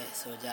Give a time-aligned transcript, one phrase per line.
[0.00, 0.48] ဲဆိုကြ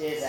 [0.00, 0.24] ရှေ့ဆ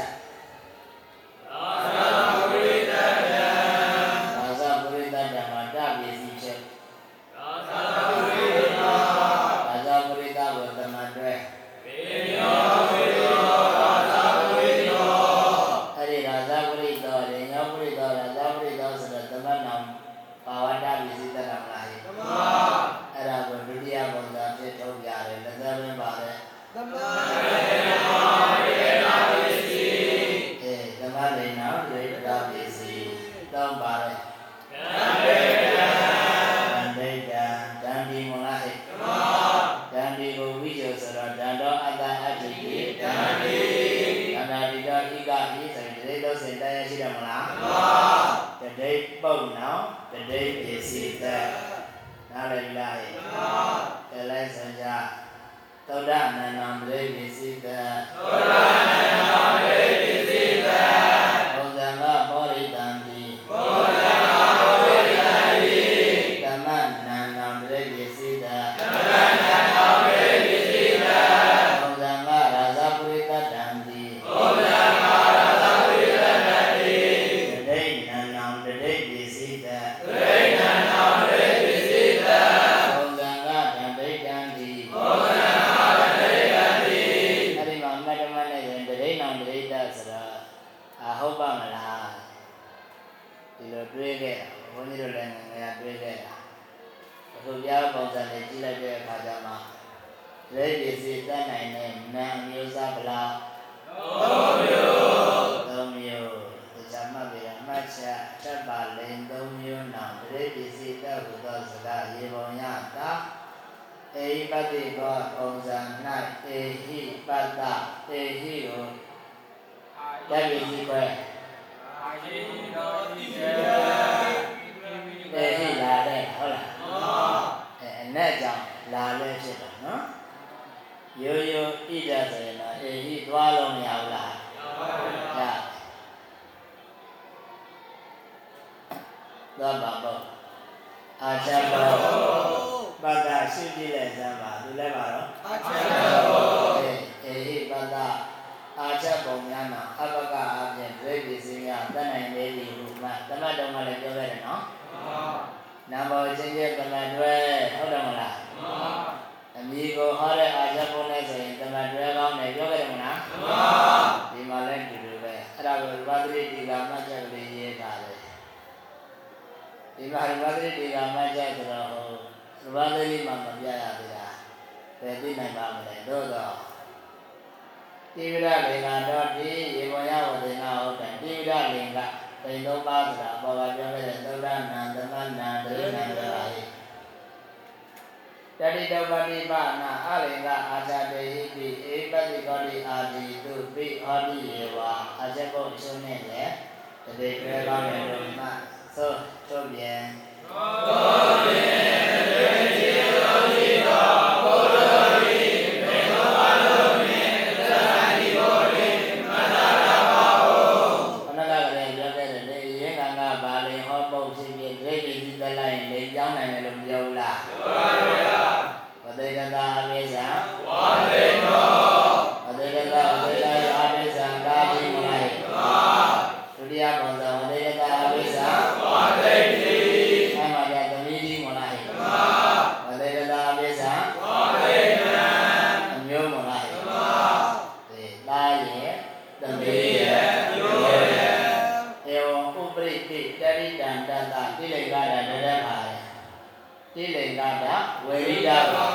[247.42, 248.88] လေကတာဝေရိတပါ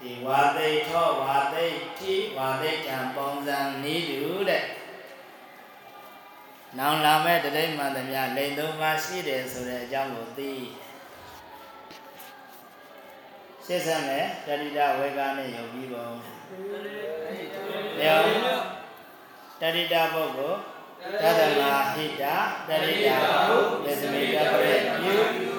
[0.00, 1.66] ဒီဝါသိထောဝါသိ
[1.98, 4.64] တိဝါသိတံပုံစံနည်းတူတဲ့
[6.78, 10.52] နောင်လာမဲ့တတိမှန်သမျှလိန်သုံးပါးရှိတယ်ဆိုတဲ့အကြောင်းကိုသိ
[13.64, 16.08] ရှင်းစမ်းမယ်တတိတဝေကနဲ့ယုံပြီးပုံ
[18.04, 18.20] ယော
[19.60, 20.58] တတိတပုဂ္ဂိုလ်
[21.22, 22.24] တသမာဟိတ
[22.68, 23.08] တတိတ
[23.48, 25.55] ပုပစ္စမိတပရိပြု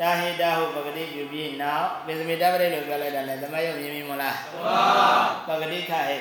[0.00, 4.62] တာဟိတဟုပဂတိပြုပြီးနောက်ပစ္စမိတပရိလို့ပြောလိုက်တာနဲ့သမယုံမြင်မြင်မလားမှန်
[5.46, 6.16] ပါပဂတိခဟိ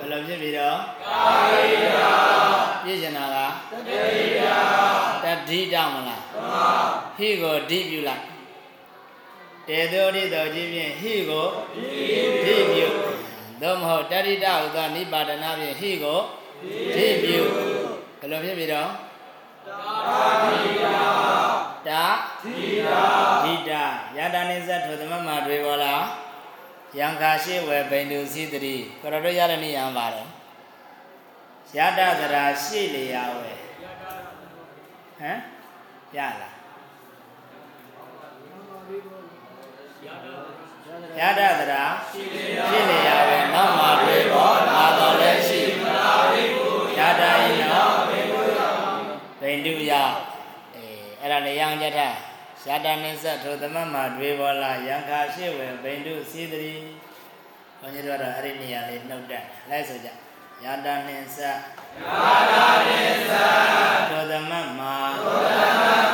[0.00, 0.76] ဘယ်လိုဖြစ်ပြီးတော့
[2.84, 3.36] ပြည့်ကျင်တာက
[5.24, 6.22] တတိတမလား
[7.16, 8.24] ဟိကိုဓိပြုလိုက်
[9.68, 11.46] တေသောရိတောကြီးဖြင့်ဟိကို
[12.44, 12.88] ဓိပြု
[13.60, 16.20] သို့မဟုတ်တတိတဟုသောနိပါဒနာဖြင့်ဟိကို
[16.96, 17.40] ဓိပြု
[18.20, 18.90] ဘယ်လိုဖြစ်ပြီးတော့
[21.88, 22.04] တာ
[22.42, 23.02] ဓိတာ
[23.44, 23.82] ဓိတာ
[24.16, 26.02] ယတာနိစ္စထိုသမမတွေပေါ်လား
[26.98, 30.28] ယံခါရှိဝေဘိန္ဒုစီတတိကရတို့ရတဲ့နေရံပါတယ်
[31.76, 33.52] ယတသရာရှိလျာဝေ
[35.18, 35.38] ဟမ်
[36.16, 36.54] ရလား
[41.18, 42.22] ယတသရာရှိ
[42.90, 43.81] လျာဝေနောက်
[49.52, 49.92] ဘိန္ဒုယ
[50.76, 52.12] အေးအဲ့ဒါလေရံကြတဲ့
[52.66, 56.74] ယတနိစ္စထိုသမမတွေပေါ်လာယံခါရှိဝေဘိန္ဒုစီတတိ
[57.78, 60.08] ဘုန်းကြီးတို့ကတော့အဲ့ဒီနေရာလေးနှုတ်တက်လိုက်ဆိုကြ
[60.64, 61.38] ယတနိစ္စ
[64.10, 66.11] သောသမမာသောသမမာ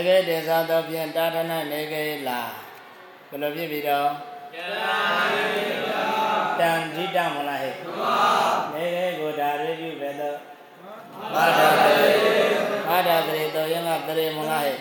[0.00, 2.40] နေကေတေသာသောဖြင့်တာထနာနေကေလာ
[3.28, 4.10] ဘယ်လိုဖြစ်ပြီးတော့
[6.58, 7.74] တန်ဒိတမလားဟဲ့
[8.72, 10.38] နေကေကိုဒါရေပြုပဲတော့
[11.34, 12.12] မာဒတရေ
[12.88, 14.76] မာဒတရေတော့ရင်ကတရေမလားဟဲ့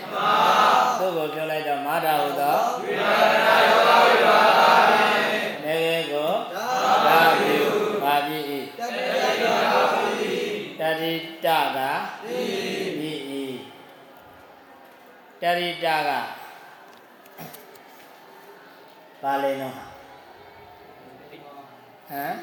[0.98, 3.89] သူ့ကိုပြောလိုက်တော့မာဒဟုသောနေ
[15.42, 16.10] တရိတာက
[19.24, 22.36] ပါလေနော်ဟမ်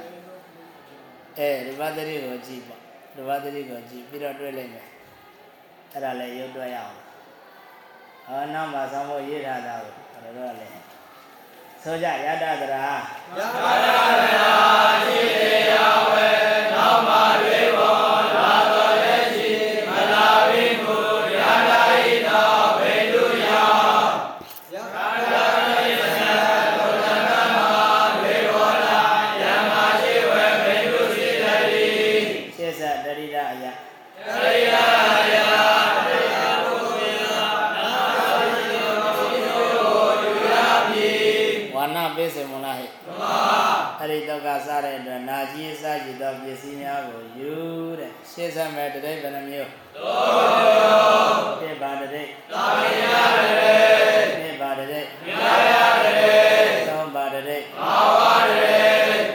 [1.38, 2.80] အဲရဘသတိကိုကြည့်ပေါ့
[3.16, 4.88] ရဘသတိကိုကြည့်ပြီးတော့တွေ့လိုက်မယ်
[5.92, 6.94] အဲ့ဒါလည်းရုပ်တွေ့ရအောင်
[8.26, 9.92] ဟောနောက်မှာဆောင်းဖို့ရေးထားတာကို
[10.24, 10.72] တော်တော်လည်း
[11.82, 12.94] ဆိုကြယတတရာ
[15.06, 16.35] ရှေ့
[45.52, 47.52] တဲ့အတွက်နာကြီးစားကြည့်သောပစ္စည်းများကိုယူ
[47.98, 52.22] တဲ့ရှေ့ဆက်မဲ့တတိပ္ပဏမျိုးသုံးမျိုးပါတတိ
[52.52, 53.04] သာမည
[53.36, 53.74] တတိ
[54.40, 55.72] နှစ်ပါတတိမြာယ
[56.04, 56.36] တတိ
[56.88, 58.78] သုံးပါတတိမာဝတတိ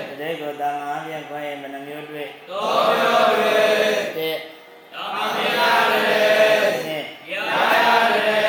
[0.09, 4.37] တတိကိုတာမန်အပြင်ခွဲရင်ဘယ်နှမျိုးတွေ့သုံးမျိုးတွေ့တစ်
[4.93, 6.19] သာမညတတိ
[6.85, 8.39] နှစ်မြာယတတိ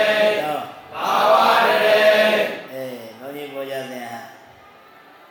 [0.41, 0.65] သုံး
[0.95, 1.35] မာဝ
[1.67, 1.99] တတိ
[2.73, 4.21] အေးဘုန်းကြီးပေါ်ကြစဉ်ဟာ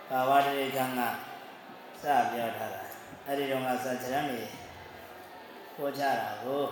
[0.09, 1.01] ဘာဝတရိကံက
[2.03, 2.81] စပြောထားတာ
[3.25, 4.39] အဲ့ဒီတော့ကစချရံနေ
[5.75, 6.63] ပို့ချတာကို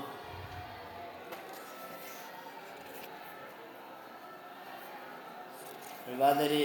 [6.06, 6.64] ဒီဘာတရိ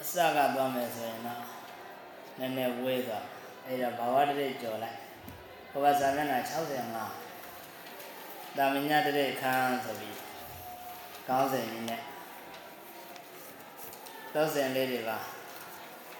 [0.00, 1.42] အစကသွားမယ်ဆိုရင်တော့
[2.38, 3.24] နည်းနည်းဝေးသွား
[3.66, 4.98] အဲ့ဒါဘာဝတရိကြော်လိုက်
[5.70, 6.38] ဘုရားစာမျက်နှာ
[7.28, 10.16] 65တာမညတရိခန်းဆိုပြီး
[11.28, 12.02] ကောင်းစဉ်ကြီးနဲ့
[14.34, 15.18] သောစဉ်လေးတွေပါ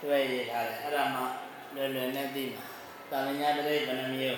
[0.02, 2.64] တွေ့ရထားတယ်အဲ့ဒါမှမ လွယ်လွယ်နဲ့သိမှာ
[3.10, 4.36] သာလညာတရိပ်ဘယ်နှမျိုး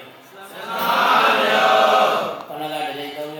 [0.51, 2.13] 15မျိုး
[2.49, 3.40] ဘဏ္ဍာတရိပ်3မျ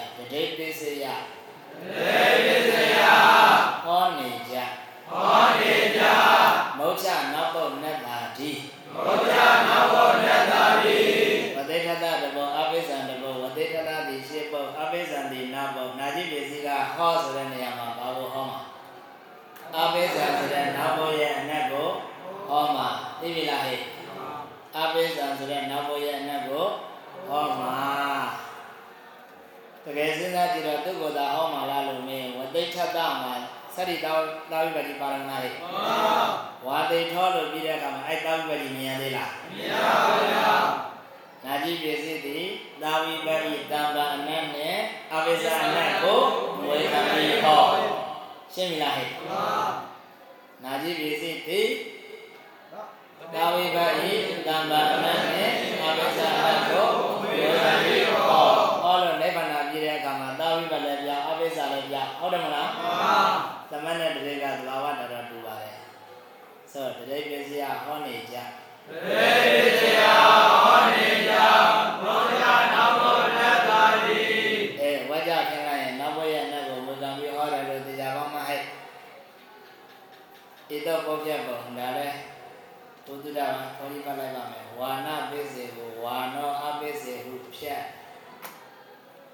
[0.00, 2.96] က်စကြတတိပစ္စယတေပစ္စယ
[3.84, 4.54] ဟောနေကြ
[5.10, 6.02] ဟောနေကြ
[6.78, 8.50] မௌချနောက်ပုတ်နတ်တာဒီ
[8.94, 10.98] ဘုရားနဘောနတ္တာတိ
[11.54, 18.60] ဝတိထတတဘောအပိစ္ဆံတဘောဝတိထတတိရှင်းပုတ်အပိစ္ဆံတိနာပုတ်နာကြည့်ပစ္စည်းကဟောဆိုတဲ့နေရာမှာဘာလို့ဟောမှာ
[19.76, 21.88] အပိစ္ဆံဆိုတဲ့နာပုတ်ရဲ့အနက်ကို
[22.50, 22.88] ဟောမှာ
[23.20, 23.80] သိပြီလားဟဲ့
[24.76, 26.66] အပိစ္ဆံဆိုတဲ့နာပုတ်ရဲ့အနက်ကို
[27.28, 28.15] ဟောမှာ
[29.86, 33.34] တကယ်စဉ်းစားကြည့်တော့သူ့ကိုယ်သာဟောမှာလားလို့မင်းဝတိထတမှာ
[33.74, 34.16] စရိတော
[34.50, 36.26] တာဝိပတိပါရဏာဟဲ့ဟော
[36.66, 39.94] ဝါတိထောလို့ပြီးတဲ့အခါမှာအဲ့တာဝိပတိမြင်ရသေးလားမြတ်ပါ
[40.32, 40.56] ဗျာ
[41.44, 42.44] နာကြည့်ပစ္စည်းသည်
[42.82, 44.76] သာဝိပတိတံပါအနတ်နဲ့
[45.12, 46.20] အပိစ္ဆာအနတ်ကို
[46.62, 47.62] မွေကံပြီးဟော
[48.54, 49.50] ရှင်းပြီလားဟဲ့ဟော
[50.62, 51.68] နာကြည့်ပစ္စည်းသည်
[53.34, 54.12] သာဝိပတိ
[54.46, 55.50] တံပါအနတ်နဲ့
[55.82, 56.88] အပိစ္ဆာအနတ်ကို
[57.22, 57.95] မွေကံပြီး
[62.26, 62.94] ဟုတ်တယ်မလားဟော
[63.70, 65.76] သမဏေတရေကသဘာဝတော်တော်တူပါတယ်
[66.72, 68.44] ဆိုတော့တရေပစ္စည်းကဟောနေကြတေ
[69.54, 70.00] ပစ္စယ
[70.64, 71.32] ဟောနေကြ
[72.02, 74.20] ဘုရားနဘောနတ္တာတိ
[74.80, 78.62] အဲဝါကြခင်လိုက်ရင်နောက်ဘဝရဲ့အနတ်ကိုဝေကံပြီးဟောတယ်လို့တရားကောင်းမှဟဲ့
[80.68, 82.08] ဣတောပုပ္ပယပုံဒါလဲ
[83.06, 87.82] ဘုဒ္ဓတာခေါ်ဒီပါလိုက်ပါမယ်ဝါနပိစေကိုဝါနောအပိစေဟုဖြတ်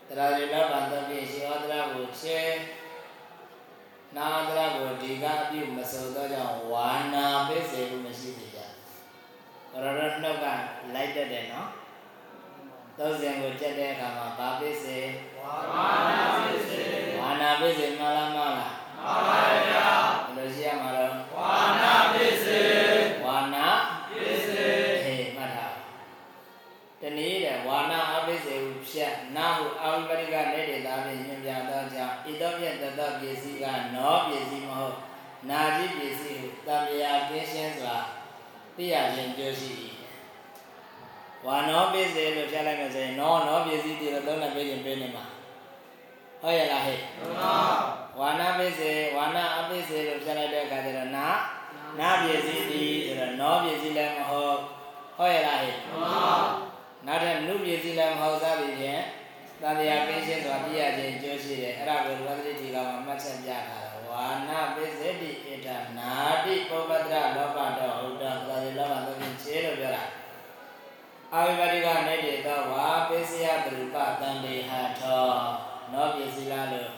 [0.09, 2.41] တရားရလဘန္တပိရှိဟောတရားကိုချဲ
[4.17, 8.61] နာတရားကိုဒီကအပြုမစုံတော့ကြောင့်ဝါနာပိစေဟုမရှိသေးကြ
[9.71, 10.47] ဘရရနှုတ်က
[10.95, 11.69] လိုက်တတ်တယ်နော်
[12.99, 14.99] သုံးစဉ်ကိုကြက်တဲ့အခါမှာဘာပိစေ
[15.39, 15.55] ဝါ
[16.11, 16.85] နာပစ္စယ
[17.19, 18.71] ဝါနာပိစေမလားမလားမှန်
[19.05, 19.89] ပါဗျာ
[20.25, 22.69] ဘယ်လိုရှိရမှာတော့ဝါနာပစ္စယ
[23.25, 23.67] ဝါနာ
[24.11, 24.71] ပစ္စယ
[25.03, 25.77] ဟေးမှတ်ထား
[27.01, 30.62] တနည်းတဲ့ဝါနာအပိစေဟုဖြတ်နာဟုအာဝိပရိကနေတေသာဖြင့်ညွှ
[34.03, 34.97] နောပစ္စည်းမဟုတ်
[35.51, 37.97] နာจิပစ္စည်းဟုတံမြာကင်းရှင်းစွာ
[38.77, 39.73] သိရခြင်းကြိုးရှိ၏
[41.45, 45.25] ဝါနောပစ္စည်းလို့ဖြတ်လိုက်မယ်ဆိုရင်နောနောပစ္စည်းတည်းတော့သုံးနဲ့ပြေးခြင်းပြေးနေမှာ
[46.43, 47.57] ဟုတ်ရဲ့လားဟဲ့မှန်ပါ
[48.19, 51.27] ဝါနာပိစေဝါနာအပိစေလို့ပြလိုက်တဲ့အခါကျတော့နာ
[51.99, 54.57] နာပစ္စည်းဒီဆိုတော့နောပစ္စည်းလည်းမဟုတ်
[55.17, 56.37] ဟုတ်ရဲ့လားဟဲ့မှန်ပါ
[57.07, 59.03] နောက်ထပ်နုပစ္စည်းလည်းမဟုတ်သားပြီးဖြင့်
[59.63, 65.68] တန်တရားကင်းရှင်းစွာပြည့်ရခြင်းကျိုးရှိတယ်အဲ့ဒါကိုဝသတိဒီကမှာမှတ်ချက်ပြထားတယ် ဝါနာပိစေတိဣဒ
[65.98, 66.12] နာ
[66.46, 70.04] တိပုပ္ပတ္တလောကတော်ဟုတ်တော်သာဒီလောကသုံးဖြင့်ခြေလို့ပြောတာ
[71.34, 75.26] အာဝိပတိကနေတေသောဝါပိစယတရူပတန်တေဟထော
[75.92, 76.92] နောပစ္စည်းလားလို့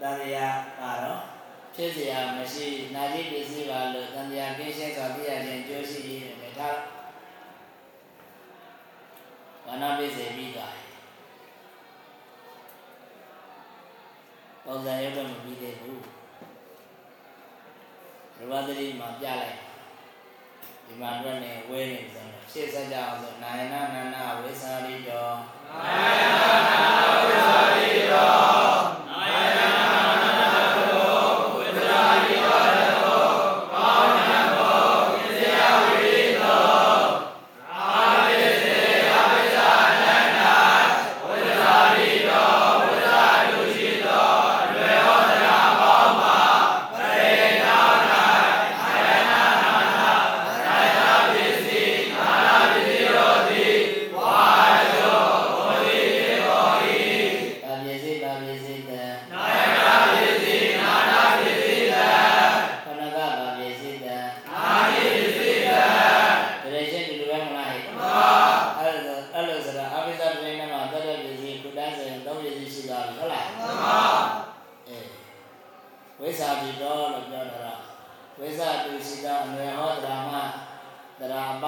[0.00, 1.20] တန်တရားကတော့
[1.74, 6.70] ဖြစ်เสียမရှိနာတိပစ္စည်းပါလို့တန်တရားကင်းရှင်းစွာသိရခြင်းကြိုးရှိရတဲ့ဒါ
[9.66, 10.74] ဝဏပိစေပြီးသွား
[14.65, 16.01] ပုံစံရုပ်တော့မပြီးသေးဘူး
[18.37, 19.57] ရဝသတိမှာပြလိုက်
[20.85, 25.27] ဒီမှာအတွက်နဲ့ဝဲနေဆိုတော့ရှေ့ဆက်ကြအောင်ဆိုနာယနာနန္နာဝိသရိတော
[25.69, 27.02] နာယနာနာ
[81.63, 81.65] ဒ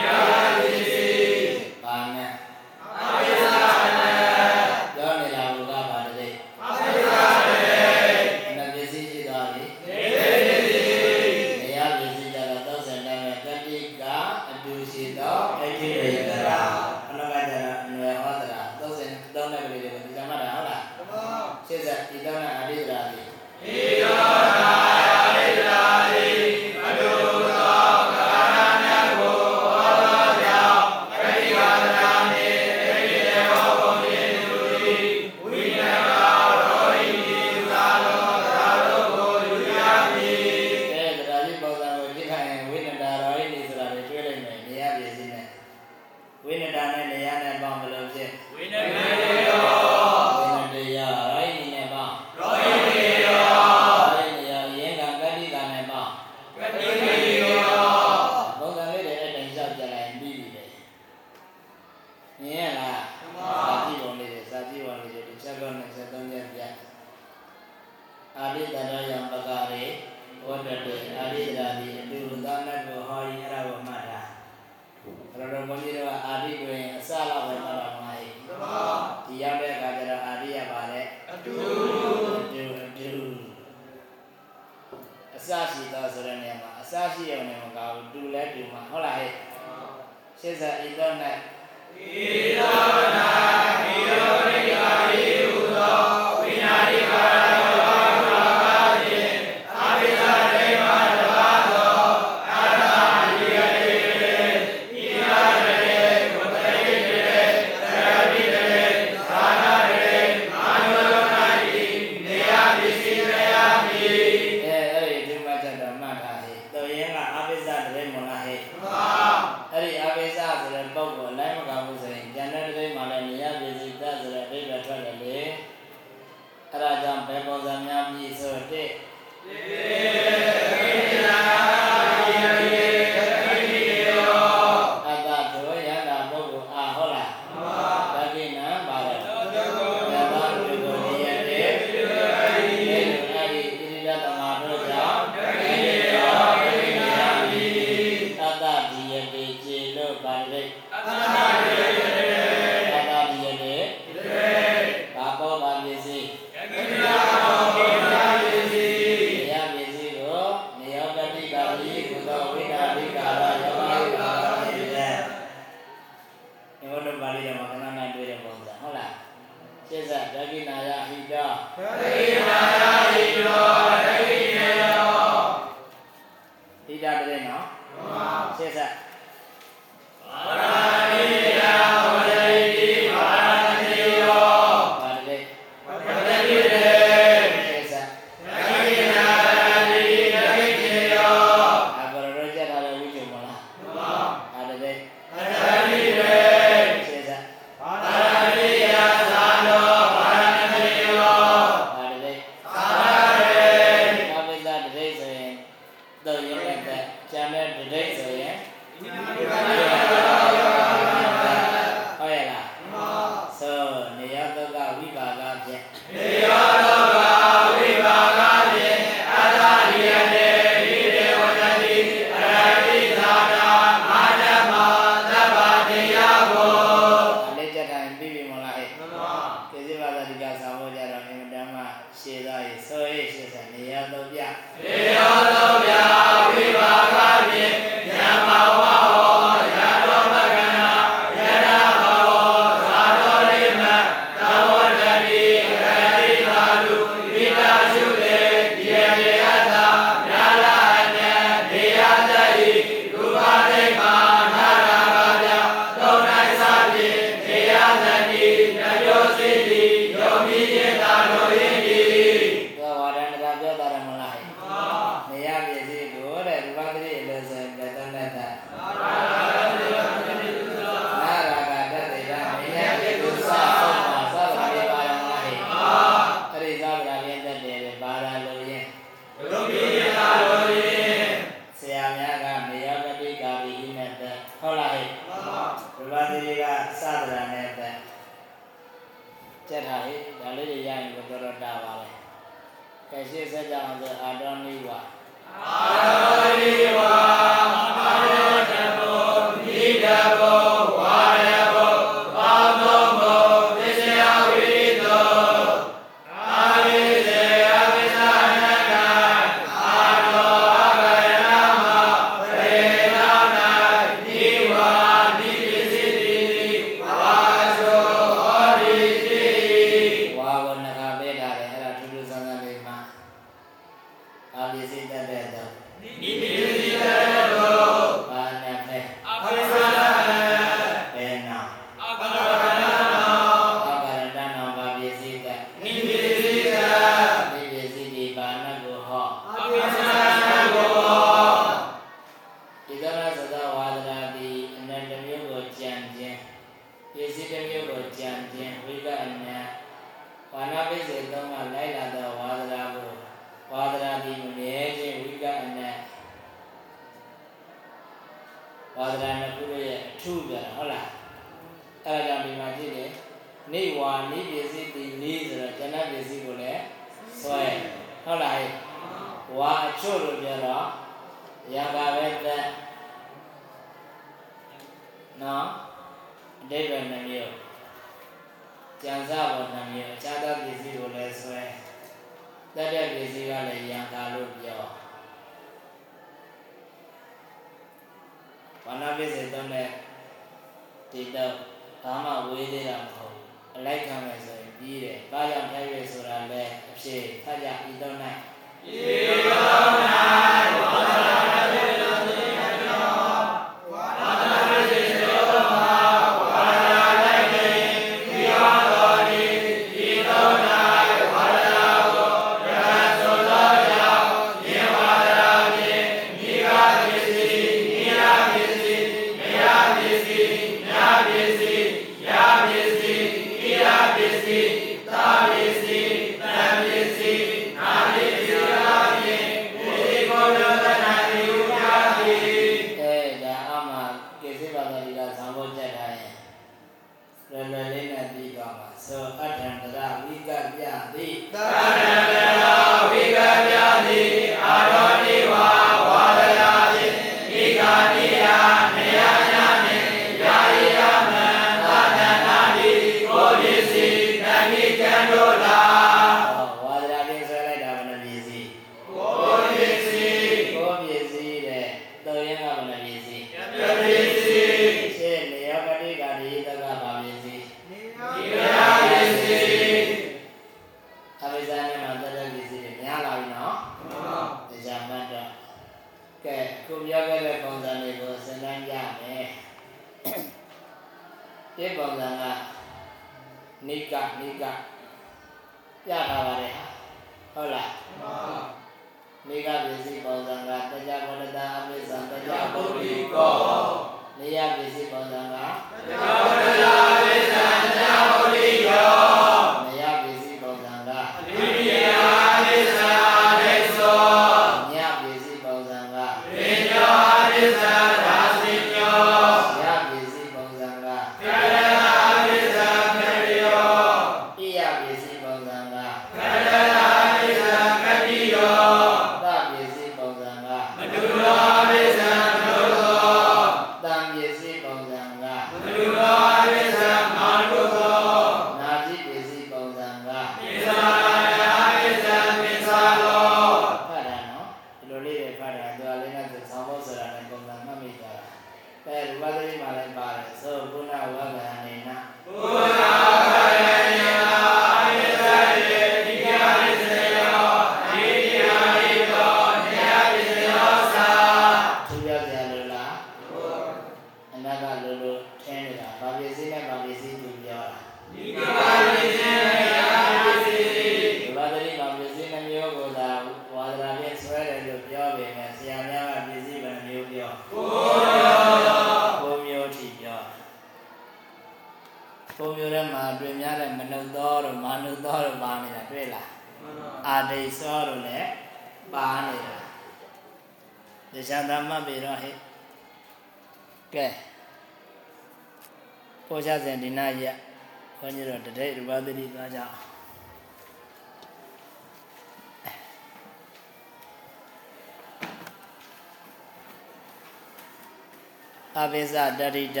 [599.12, 600.00] အဘိဇတရိတ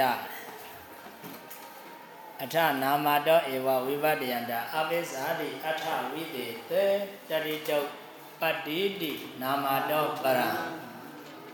[2.42, 6.84] အထနာမတောဧဝဝိပတ္တယန္တာအဘိဇာတိအထဝိတေသေ
[7.28, 7.78] တရိတု
[8.40, 10.50] ပတ္တိတိနာမတောပရံ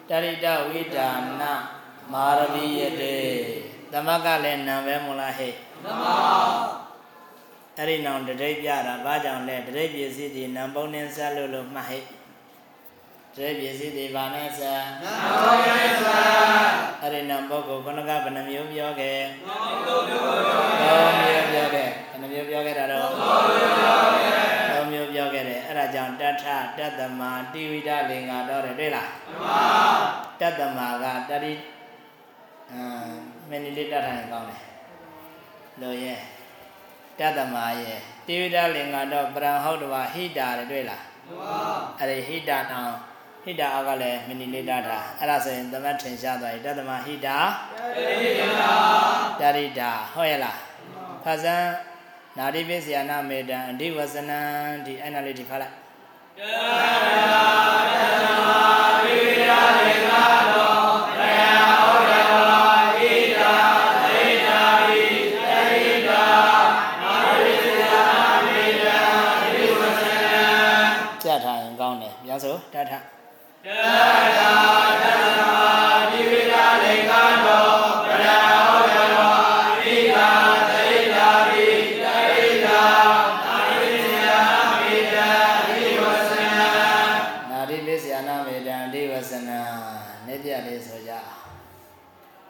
[0.09, 1.09] တရိတဝိဒါ
[1.41, 1.43] န
[2.13, 3.19] မာရမိယတေ
[3.93, 5.55] သမကလည်းနံပဲမလားဟဲ့
[5.85, 6.03] သမ
[7.77, 12.05] အဲ့ဒီနောင်တတိပြတာဘာကြောင့်လဲတတိပစ္စည်းဒီနံပုံနဲ့ဆက်လို့လို့မှတ်ဟဲ့
[13.39, 15.13] တတိပစ္စည်းဒီဘာနဲ့ဆက်နံ
[15.43, 16.29] ပုံနဲ့ဆက်
[17.03, 19.19] အဲ့ဒီနံပုဂ္ဂိုလ်ခဏကဘယ်နှမျိုးပြောခဲ့
[19.49, 20.43] နံပုဂ္ဂိုလ်
[20.83, 23.11] သုံးမျိုးပြောခဲ့ဘယ်နှမျိုးပြောခဲ့တာတော့
[24.71, 26.45] သုံးမျိုးပြောခဲ့တယ်အဲ့ဒါကြောင့်တထ
[26.79, 27.23] တတ္တမ
[27.53, 29.59] တိဝိဒလင်္ကာတော့တယ်တွေ့လားမှန်ပါ
[30.41, 31.53] တတ္တမကတတိ
[32.73, 33.13] အမ်
[33.49, 34.63] မင်းလေးတတ်ထိုင်ကောင်းတယ်
[35.81, 36.21] လို့ရဲ့
[37.19, 41.61] တတ္တမရဲ့တိဝိဒလင်္ကာတော့ပရံဟုတ်တော်ဟိတာတယ်တွေ့လားမှန်ပါ
[41.99, 42.93] အဲ့ဒီဟိတာတောင်
[43.49, 47.37] ဟိတာအောက်ကလည်းမီနီလေးတတ်တာအဲ့ဒါဆိုရင်သမတ်ထင်ရှားသွားပြီတတ္တမဟိတာ
[47.97, 48.31] တရိ
[48.61, 48.73] တာ
[49.41, 50.59] တရိတာဟုတ်ရဲ့လား
[51.25, 51.57] ဖဇံ
[52.39, 54.41] နာရိပိစယနာမေတံအဓိဝဇနံ
[54.85, 55.75] ဒီအဲ့နာလေးဒီဖတ်လိုက်
[56.39, 57.78] ကြ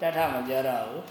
[0.09, 1.05] တတ်ထမပြောတော့ဘူး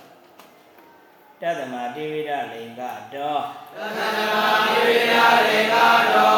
[1.42, 2.82] တတ္တမတိဝိဒလိင်္ဂ
[3.14, 3.38] တော
[3.76, 4.36] တတ္တမ
[4.68, 5.14] တိဝိဒ
[5.48, 5.76] လိင်္ဂ
[6.14, 6.38] တော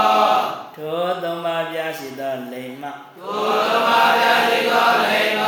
[0.75, 2.83] ထိုသုံးပါးပြရှိသောလိမ္မ
[3.17, 5.43] ထိုသုံးပါးပြရှိသောလိမ္မ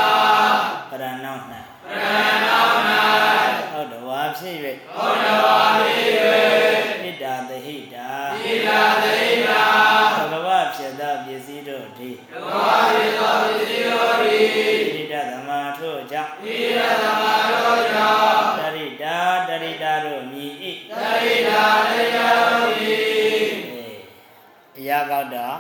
[0.90, 1.36] ပရဏော၌
[1.84, 2.06] ပရ
[2.46, 2.66] ဏော၌
[3.72, 4.56] ဟုတ်တော်ဝါဖြစ်၍
[4.96, 5.98] ဟုတ်တော်ဝါဖြစ်၍
[7.04, 8.70] ဣဒ္ဓသဟိတာဣဒ္ဓ
[9.04, 9.64] သဟိတာ
[10.32, 14.42] ဘဂဝဖြစ်သောပစ္စည်းတို့သည်ဘဂဝဖြစ်သောပစ္စည်းတို့သည်
[14.94, 15.51] ဣဒ္ဓသမထို့ကြောင့်
[16.22, 20.52] ဣဒ္ဓသမထို့ကြောင့်တရိတာတရိတာတို့မြည်၏
[20.92, 23.50] တရိတာတရိတာတို့မြည်
[24.78, 25.58] အရာကောက်တော့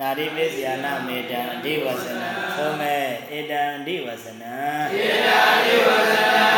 [0.00, 3.04] နာရိပိစယနာမေတံအဓိဝဇနံသုံးမဲ့
[3.36, 4.56] ဧတံအဓိဝဇနံ
[4.94, 6.48] ဧတံအဓိဝဇနံ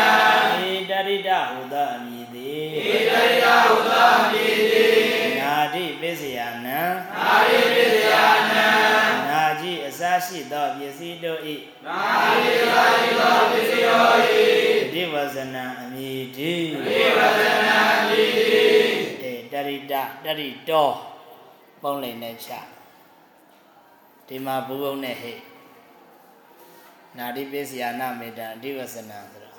[0.69, 6.81] ဧတရိတဟုသောအမည်သည်ဧတရိတဟုသောအမည်သည်နာတိပိစယနာ
[7.15, 8.06] နာတိပိစယနာနာကြီးအစ
[10.25, 11.39] ရှိသောပစ္စည်းတို့၏
[11.85, 11.97] နာ
[12.43, 14.15] ကြီးအစရှိသောပစ္စည်းတို့၏
[14.83, 18.87] အဓိဝဇနံအမည်သည်အဓိဝဇနံအမည်သည်
[19.29, 19.93] ဧတရိတ
[20.25, 20.89] တရိတော
[21.81, 22.49] ပုံလိန်နဲ့ချ
[24.27, 25.33] ဒီမှာဘူဘုံနဲ့ဟိ
[27.17, 29.57] နာတိပစ္စယနာမေတ္တာအဓိဝဆနာဆိုတော့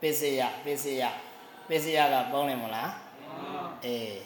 [0.00, 1.02] ပစ္စယပစ္စယ
[1.68, 2.90] ပစ္စယကပုံလိန်မလား
[3.84, 4.18] အေး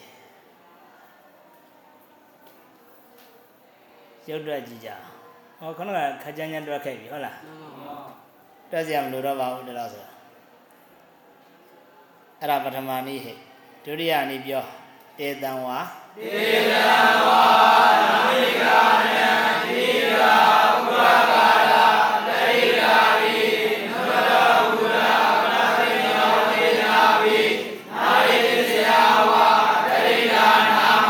[4.28, 4.90] ရုပ်တွက်ကြည့်ကြ
[5.58, 7.36] ဟောခဏကခကြမ်းကြမ်းတွက်ခဲ့ပြီဟုတ်လား
[8.70, 10.12] တွက်စရာမလိုတော့ပါဘူးတလားဆိုတော့
[12.40, 13.32] အဲ့ဒါပထမနည်းဟိ
[13.84, 14.64] ဒုတိယနည်းပြော
[15.18, 15.78] တေတံဝါ
[16.18, 16.86] တေတံ
[17.26, 17.42] ဝါ
[18.02, 18.64] နာမိက
[19.14, 19.30] နံ
[19.64, 19.84] တိ
[20.20, 20.34] ရာ
[20.74, 20.90] ဥပ
[21.32, 21.74] ကာရ
[22.28, 23.36] တရိရာဝိ
[23.90, 24.30] နမရ
[24.62, 27.38] ဥပရာပနာပိယောတေနာဝိ
[27.92, 28.90] နာရိတ္တယ
[29.30, 29.46] ဝါ
[29.88, 30.46] တရိရာ
[30.76, 31.08] နာမ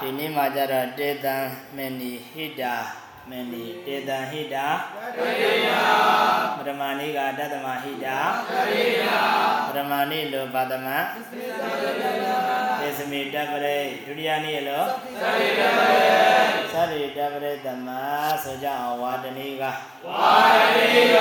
[0.00, 1.36] ဒီနေ့မှာကြတော့တေတံ
[1.76, 2.74] မေနီဟိတာ
[3.30, 4.66] မေနီတေတံဟိတာ
[5.16, 5.80] တရိယာ
[6.56, 8.16] ပရမဏိကတတ္တမဟိတာ
[8.50, 9.16] တရိယာ
[9.68, 10.88] ပရမဏိလောပါတမ
[12.80, 14.84] သေသမိတပရိဒုတိယနေ့လော
[15.20, 15.98] သရိတပရိ
[16.72, 17.88] သရိတပရိတမ
[18.42, 19.62] ဆိုကြအောင်ဝါဒနိက
[20.06, 21.18] ဝါဒနိက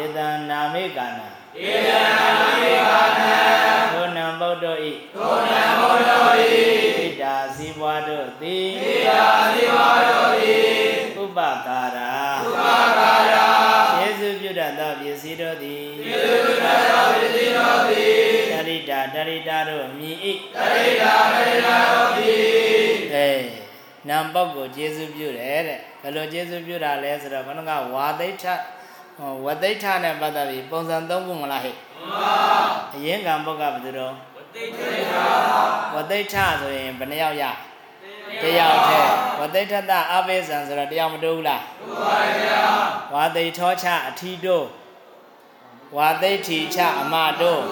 [0.00, 1.28] ဧတံနာမိကနာ
[1.62, 2.28] ဧတံနာ
[2.60, 3.36] မိကနာ
[3.92, 6.60] သောနံဗုဒ္ဓဤသောနံဗုဒ္ဓဤ
[6.98, 10.79] ဣဒာစီဘွားတို့သည်ဣဒာစီဘွားတို့သည်ဥ
[11.38, 12.12] ပကာရာ
[12.44, 12.62] ဥပ
[12.98, 13.46] ကာရာ
[13.98, 18.20] ယေရှုပြုတတ်သောပစ္စည်းတို့သည်ယေရှုပြုတတ်သောပစ္စည်းတို့သည်
[18.52, 20.16] တရိတာတရိတာတို့မြည်၏
[20.54, 23.30] တရိတာတရိတာတို့သည်အဲ
[24.08, 28.44] နံပုဂ္ဂိုလ်ယေရှုပြုတယ်တဲ့ဘယ်လိုယေရှုပြုတာလဲဆိုတော့ခဏကဝါသိဋ္ဌ
[29.18, 32.36] ဟောဝသိဋ္ဌနဲ့ပတ်သက်ပြီးပုံစံသုံးခုမလားဟဲ့မှန်ပါ
[32.94, 34.76] အရင်ကံပုဂ္ဂဘယ်သူတော့ဝသိဋ္ဌ
[35.94, 37.44] ဝသိဋ္ဌဆိုရင်ဘယ်နှယောက်ရ
[38.42, 42.62] တယောက်တည်းဝသိဋ္ဌတအဘိဇံဆိုတော့တယောက်မတိုးဘူးလားတိုးပါဗျာ
[43.14, 44.66] ဝါသိဋ္ဌောချအထီတို့
[45.96, 47.62] ဝါသိဋ္ဌိချအမတို့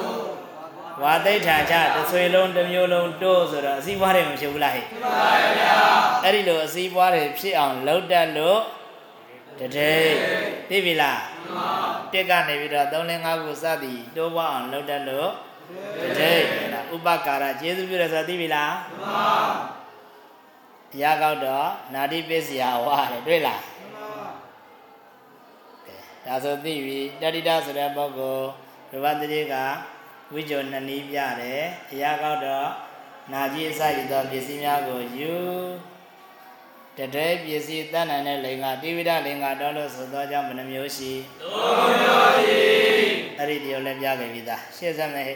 [1.02, 5.76] ဝဝါသိဋ္ဌာချတစ်ဆွေလုံးတစ်မျိုးလုံးတိုးဆိုတော့အစည်းပွားတွေမဖြစ်ဘူးလားဟဲ့မှန်ပါဗျာ
[6.24, 8.60] အဲ့ဒီလိုအစည်းပွားတွေဖြစ်အောင်လှုပ်တတ်လို့
[9.58, 9.94] တတိ
[10.68, 11.70] သိပြီလားမှန်ပါ
[12.12, 15.30] တက်ကနေပြီးတော့3လ5ခုစသည်တိုးပွားအောင်လှုပ်တတ်လို့
[16.00, 16.32] တတိ
[16.72, 19.77] ဒါဥပကာရကျေစုပြုရဆိုသိပြီလားမှန်ပါ
[20.92, 23.62] တရားကောက်တော့နာတိပစ္စယဝါတယ်တွေ့လား
[26.24, 28.46] ဒါဆိုသိပြီတတိတဆိုတဲ့ပုဂ္ဂိုလ်
[28.90, 29.54] ရဝတ္တိက
[30.32, 32.68] ဝိဇ္ဇောနှစ်နည်းပြတယ်တရားကောက်တော့
[33.32, 35.34] နာကြီးအစရသောပစ္စည်းများကိုယူ
[36.96, 41.12] တတဲပစ္စည်းတတ်နိုင်တဲ့လိင်္ဂတိဝိဒလိင်္ဂတော်လို့ဆိုသောကြောင့်ဘယ်နှမျိုးရှိ
[41.42, 42.62] သုံးမျိုးရှိ
[43.38, 45.30] အဲ့ဒီတရားလည်းပြခဲ့ပြီသားရှေ့ဆက်မဲ့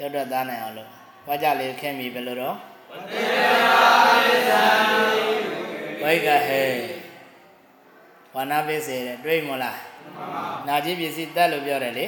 [0.00, 0.90] ရုပ်တော့သားနိုင်အောင်လို့
[1.26, 2.56] ဝါကြလေးခင်းပြီဘယ်လိုတော့
[2.90, 3.55] ဝတ္တေရာပိသံ
[6.02, 6.64] ဝိကဟေ
[8.34, 9.80] ဝနာပိစေတဲ့တွေးမလား
[10.66, 12.06] နာကြီးပစ္စည်းတတ်လို့ပြောတယ်လေ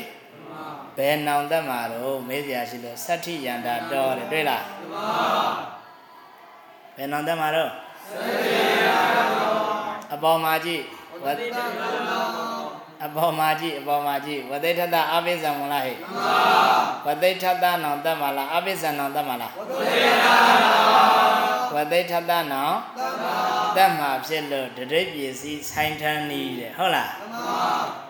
[0.96, 4.64] ဘယ်နောင်တတ်မှာတော့မေးစရာရှိလို့သတ္ထိယန္တာတော်တယ်တွေ့လား
[6.96, 7.70] ဘယ်နောင်တတ်မှာတော့
[10.12, 10.82] အပေါ်မှာကြည့်
[11.24, 15.96] ဝတ္အပေါ်မှာကြည့်အပေါ်မှာကြည့်ဝသိထတအပိစ္ဆံမလားဟဲ့
[17.06, 20.36] ဝသိထတနောင်တတ်မှာလားအပိစ္ဆံနောင်တတ်မှာလားဝသိထတနော
[21.12, 21.17] င်
[23.76, 27.12] တတ်မှာဖြစ်လို့တရိပ်ပစ္စည်းဆိုင်ထန်းနေတယ်ဟုတ်လား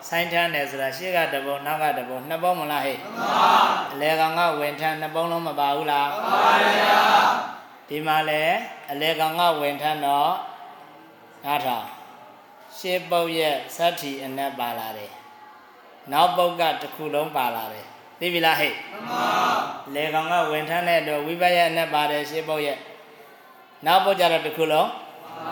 [0.09, 2.97] ဆိုင်ထန်းတယ်ဆိုတာရှေ့ကတပုံနောက်ကတပုံနှစ်ပုံမလားဟဲ့
[3.93, 7.01] အလဲကောင်ကဝင်ထန်းနှစ်ပုံလုံးမပါဘူးလားပါပါဗျာ
[7.89, 8.43] ဒီမှာလဲ
[8.91, 10.31] အလဲကောင်ကဝင်ထန်းတော့
[11.45, 11.87] နားထောင်
[12.77, 15.11] ရှေးပုတ်ရဲ့သတ္တိအနက်ပါလာတယ်
[16.11, 17.85] နောက်ပုတ်ကတစ်ခုလုံးပါလာတယ်
[18.19, 19.27] သိပြီလားဟဲ့မှန်ပါ
[19.95, 22.77] လေကောင်ကဝင်ထမ်းတဲ့အတွက်ဝိပယအနက်ပါတယ်ရှေးပုတ်ရဲ့
[23.85, 24.89] နောက်ပုတ်ကြတော့တစ်ခုလုံး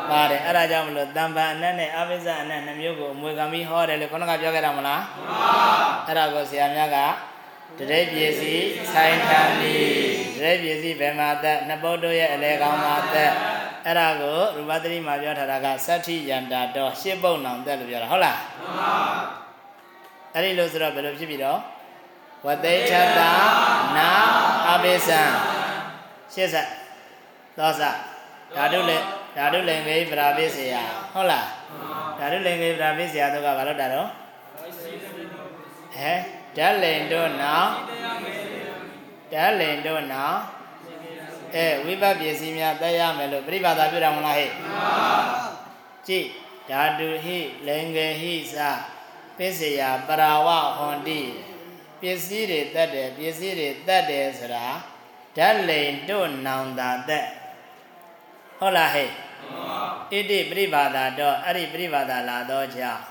[0.10, 5.56] ပါတယ်အဲ့ဒါကြောင့်မလို့တံပံအနက်နဲ့အဘိဇ္ဇအနက်နှမျိုးကိုအမွေခံပြီးဟောတယ်လို့ခေါင်းကပြောခဲ့တာမလားမှန်ပါ
[6.08, 6.98] အဲ့ဒါကိုဆရာများက
[7.80, 9.76] တရေပစ္စည်းဆိုင်ထန်ဒီ
[10.38, 13.32] တရေပစ္စည်းဘယ်မှာသက်နှစ်ပုတ်တို့ရဲ့အလေကောင်မှာသက်
[13.86, 18.94] အဲ့ဒါကိုရူပသတိမှာပြောထားတာကသတ္ထိယန္တာတော့ရှစ်ပုတ်နောင်သက်လို့ပြောတာဟုတ်လားမှန်ပါ
[20.34, 21.60] အဲ့ဒီလို့ဆိုတော့ဘယ်လိုဖြစ်ပြီတော့
[22.46, 23.32] ဝသိထတာ
[23.98, 24.10] နာ
[24.70, 25.22] အပိသံ
[26.34, 26.68] ရှစ်ဆက်
[27.58, 27.82] သောစ
[28.56, 28.98] ဓာတုလေ
[29.36, 30.76] ဓာတုလင်္ကေပရာပိစေယ
[31.14, 31.48] ဟုတ်လား
[32.18, 34.08] ဓာတုလင်္ကေပရာပိစေယတို့ကဘာလို့တာတော့
[35.96, 36.14] ဟဲ
[36.58, 37.70] ဓာတ်လင်တို့နောင်
[39.34, 40.38] ဓာတ်လင်တို့နောင်
[41.56, 44.52] အဲဝိပပစ္စည်းများတတ်ရမယ်လို့ပြိပါဒပြုတာမလားဟဲ့
[46.08, 46.28] ကြည့်
[46.70, 47.38] ဓာတုဟိ
[47.68, 48.56] လင်္ကေဟိစ
[49.38, 51.22] ပစ္စယပရာဝဟွန်တိ
[52.02, 54.66] ပစ္စည်းတွေတတ်တယ်ပစ္စည်းတွေတတ်တယ်ဆိုတာ
[55.38, 57.28] ဓာတ်လိန်တို့နောင်တာတက်
[58.60, 59.10] ဟုတ်လားဟဲ့
[60.12, 63.02] ဣတိပရိပါဒတော့အဲ့ဒီပရိပါဒလာတော့ကြောင့်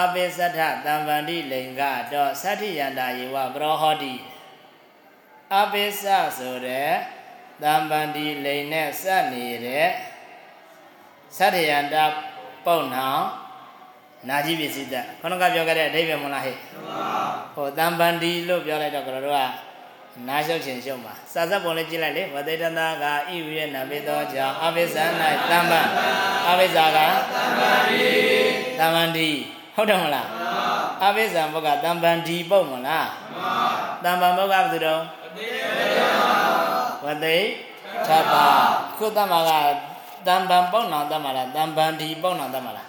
[0.00, 4.14] အပိသတ္ထတံဗန္တိလိင်္ကတော့သတ္ထိယန္တာယေဝပရောဟောတိ
[5.54, 5.88] အပိသ
[6.38, 6.90] ဆိုတဲ့
[7.62, 9.88] တံပန္တိလိန်နဲ့စက်နေတဲ့
[11.36, 12.04] သတ္ထယန္တာ
[12.66, 13.24] ပုံနောင်
[14.28, 16.56] နာကြီးပစ္စည်းတက်ခொနကပြောခဲ့တဲ့အဓိပ္ပာယ်မလားဟဲ့
[17.54, 19.73] ဟိုတံပန္တိလို့ပြောလိုက်တော့ကျွန်တော်တို့က
[20.28, 23.10] နာရှုပ်ခြင်းရှုပ်မှာစာစပ်ပုံလေးကြည့်လိုက်လေဝတိတနာကဣ
[23.46, 24.96] ဝိရဏပိသောကြောင့်အဘိဇ္ဇ၌
[25.50, 25.80] တမ္ပံ
[26.48, 28.12] အဘိဇ္ဇာကတမ္ပန္တိ
[28.78, 29.28] တမ္ပန္တိ
[29.76, 30.28] ဟုတ်တယ်မလား
[31.04, 33.08] အဘိဇံဘုကတံပံဒီပုတ်မလား
[34.04, 35.02] တံပံဘုကဘယ်သူတော့
[37.04, 37.36] ဝတိ
[38.08, 38.36] သတ္တ
[38.96, 39.50] ခုတမက
[40.26, 42.86] တံပံပုတ်နောင်တတ်မလားတံပံဒီပုတ်နောင်တတ်မလား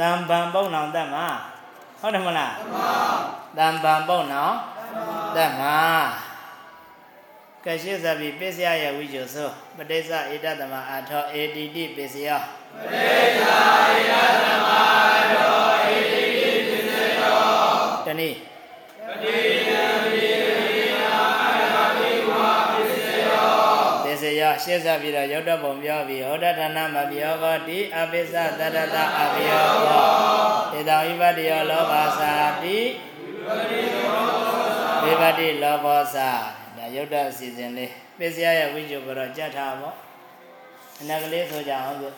[0.00, 1.26] တံပံပုတ်နောင်တတ်မှာ
[2.00, 2.52] ဟုတ်တယ်မလား
[3.58, 4.54] တံပံပုတ်နောင်
[5.36, 5.78] တတ်မှာ
[7.64, 12.40] ကရှိသဗ္ဗိပစ္စယယဝိဇ္ဇောသောပဋိစ္စဧတသမအာထောအေတိတိပစ္စယော
[12.74, 13.42] ပဋိစ္စ
[13.94, 14.14] ဧတ
[14.44, 17.40] သမအာထောအေတိတိပစ္စယော
[18.06, 18.38] တနည်း
[19.20, 19.36] ပဋိ
[19.68, 21.14] ယံပိရိယာ
[21.44, 22.32] အရဟိဝ
[22.72, 23.48] ပစ္စယော
[24.04, 30.06] ပစ္စယောရှင်းစပြီးတော့ရုပ်တပုံပြောပြီးဟောတဌာနမပြောကောတိအပိစ္စတတတအပယောကော
[30.76, 32.32] ဧတံဝိပတ္တယောလောဘာသာ
[32.62, 32.78] တိ
[33.46, 39.96] ဝိပတ္တိလောဘောသာရုပ်တအစီအစဉ်လေးပစ္စယရဲ့ဝိဇ္ဇုကတော့ကြက်ထားပေါ့
[41.00, 42.12] အနက်ကလေးဆိုကြအောင်ဆို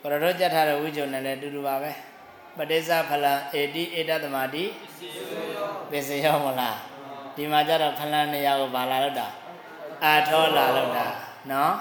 [0.00, 1.92] ပရတော့ကြက်ထားတဲ့ဝိဇ္ဇုနဲ့လည်းအတူတူပါပဲ
[2.56, 4.64] ပဋိစ္စဖလံအေတိဧတသမတိ
[5.90, 6.78] ပစ္စယောမလား
[7.36, 9.28] ဒီမှာကြတော့ဖလံနေရာကိုဘာလာလို့တာ
[10.04, 11.06] အာထောလာလို့တာ
[11.50, 11.72] နော်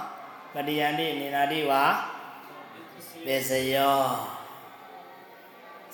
[0.53, 1.83] ပတိယန္တိနေနာတိဝါ
[3.25, 4.01] ပစ္စယော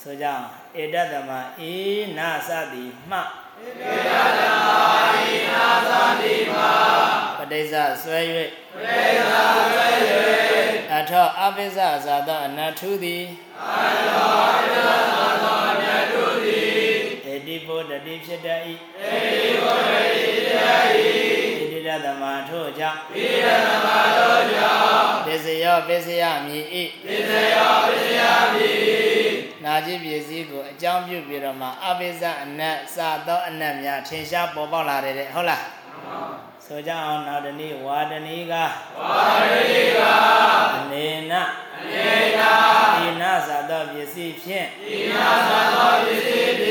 [0.01, 0.45] ဆိုကြအောင်
[0.81, 1.31] ဧတသမ
[1.69, 1.73] ဧ
[2.17, 3.83] နာသတိမှဧတ
[4.39, 4.67] သမ
[5.27, 6.61] ဧနာသတိမှ
[7.37, 8.19] ပဋိစ္စဆွဲ၍
[8.73, 9.33] ပဋိစ္စ
[9.71, 9.87] ဆွဲ၍
[11.09, 13.23] ထောအပိစ္ဆဇာသောအနတ္ထုသည်
[17.27, 18.59] အတိပုတ္တိဖြစ်တတ်၏
[18.99, 21.11] အတိပုတ္တိဖြစ်တတ်၏ဣတိ
[21.47, 21.50] ရ
[22.05, 23.87] သမထို့ကြောင့်ဣတိရသမ
[24.17, 26.65] ထို့ကြောင့်ပစ္စယောပစ္စယမြည်၏
[27.07, 28.21] ပစ္စယောပစ္စယ
[28.53, 29.31] မြည်
[29.63, 35.63] နာจิပစ္စည်းကိုအကြောင်းပြုပြီးတော့မှအပိစ္ဆအနတ်စသောအနတ်များထင်ရှားပေါ်ပေါက်လာတယ်တဲ့ဟုတ်လား
[36.65, 38.53] ဆိုကြအောင်နောက်တနည်းဝါဒနီက
[38.99, 39.99] ဝါဒနီက
[40.75, 41.33] အနေန
[41.77, 42.51] အနေနာ
[42.95, 46.70] ဒီနာသသောပစ္စည်းဖြင့်ဒီနာသသောပစ္စည်းဖြင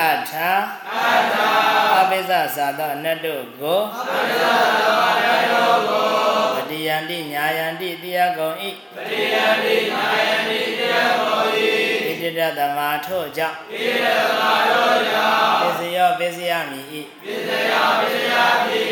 [0.00, 0.50] အထာ
[0.88, 1.50] အထာ
[1.98, 6.08] အပိစ္ဆသာသောအနတ်တို့ကိုအပိစ္ဆသာသောအနတ်တို့ကို
[6.56, 8.54] ပတိယန္တိညာယန္တိတရားကုန်၏
[8.96, 11.46] ပတိယန္တိညာယန္တိတရားကုန်၏
[12.06, 16.80] ဣတိရတမထို့ကြောင့်ဣတိရတမထို့ကြောင့်ပစ္စယောပစ္စယမိ၏
[17.24, 18.34] ပစ္စယောပစ္စယ
[18.66, 18.82] မိ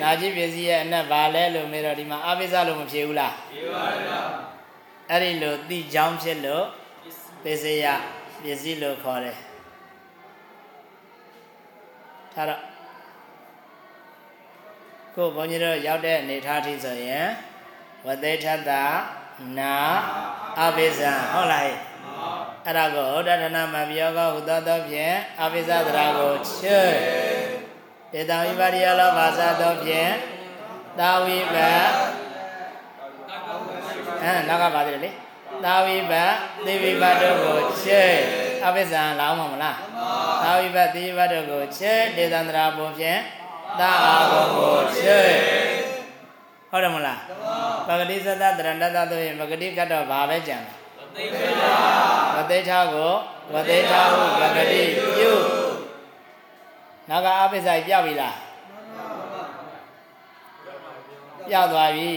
[0.00, 4.20] နာจิပစ္စည်းရဲ့အနတ်ဘာလဲလို့မေးတော့ဒီမှာအပိစ္ဆလို့မဖြေဘူးလားဖြေပါဗျာ
[5.10, 6.64] အဲ့ဒီလိုသိကြောင်းဖြစ်လို့
[7.44, 7.84] ပစ္စယ
[8.42, 9.36] ပစ္စည်းလို့ခေါ်တယ်
[12.34, 12.62] ထားတော့
[15.14, 17.26] ကိုဘုန်းကြီးတို့ရောက်တဲ့အနေထားထိဆိုရင်
[18.06, 18.70] ဝသေထတ
[19.58, 19.76] နာ
[20.60, 21.00] အပိစ္ဆ
[21.32, 21.78] ဟုတ်လားဟဲ့
[22.66, 26.92] အဲ့ဒါကိုဩဒဒနာမပြောကဟုသောသောဖြင့်အပိစ္ဆသရာကိုချွတ်
[28.18, 30.12] ဧတံဝိပါရိယလောဘာသာသောဖြင့်
[30.98, 31.56] သာဝိပ
[34.22, 35.10] အဲနောက်ကပါတယ်လေ
[35.64, 36.12] သာဝိပ
[36.64, 38.14] သေဝိပတို့ကိုချွတ်
[38.64, 39.76] အပိစ္ဆလောင်းမှာမလား
[40.44, 43.20] သာဝိပသေဝိပတို့ကိုချွတ်ဒေသန္တရာဘုံဖြင့်
[43.80, 45.32] သာအာဘုံကိုချွတ်
[46.70, 47.20] ဟုတ်တယ်မလား
[47.88, 51.28] ပဂတိသတ္တတရဏတ္တတို့ရင်ပဂတိကတော့ဘာပဲကြံတယ်
[52.36, 53.12] ဝသိထာကို
[53.54, 54.82] ဝသိထာဟုပဂတိ
[55.16, 55.32] ပြု
[57.08, 58.36] နောက်ကအာပိစ္ဆာပြပြီလား
[61.48, 62.12] ပြသွားပြီ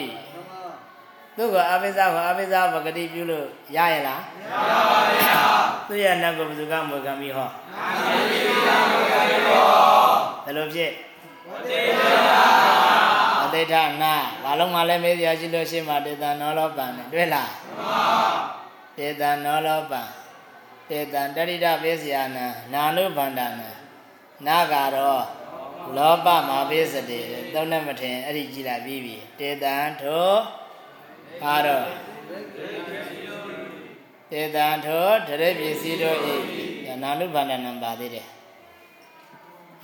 [1.38, 5.43] သူကအာပိစ္ဆာကိုအာပိစ္ဆာပဂတိပြုလို့ရရဲ့လားမရပါဘူးဗျာ
[5.88, 9.63] သူရဲ့နတ်ကိုဘယ်သူကမွေခံပြီးဟောမှန်ပါဗျာမွေခံပြီးဟော
[10.45, 10.91] ဘယ်လိုဖြစ်
[11.49, 12.43] ဝသိထာ
[13.41, 14.13] ဝသိထာနာ
[14.43, 18.05] ဘာလုံးမှလည်းမေးစရာရှိလို့ရှိမှတေတံနောလောပံနဲ့တွေ့လားမှန်ပါ
[18.97, 20.01] တေတံနောလောပံ
[20.89, 23.47] တေတံတရိဒပိစယနာနာနုဗန္ဒနာ
[24.45, 25.23] နာကတော့
[25.95, 27.19] လောဘမှာပိစတိ
[27.53, 30.31] သုံးနဲ့မထင်အဲ့ဒီကြည်လာပြီးပြီတေတံထို
[31.41, 31.86] ဘာတော့
[34.32, 36.36] တေတံထိုတရိပစ္စည်းတို့ဤ
[37.03, 38.28] နာနုဗန္ဒနာပါသေးတယ်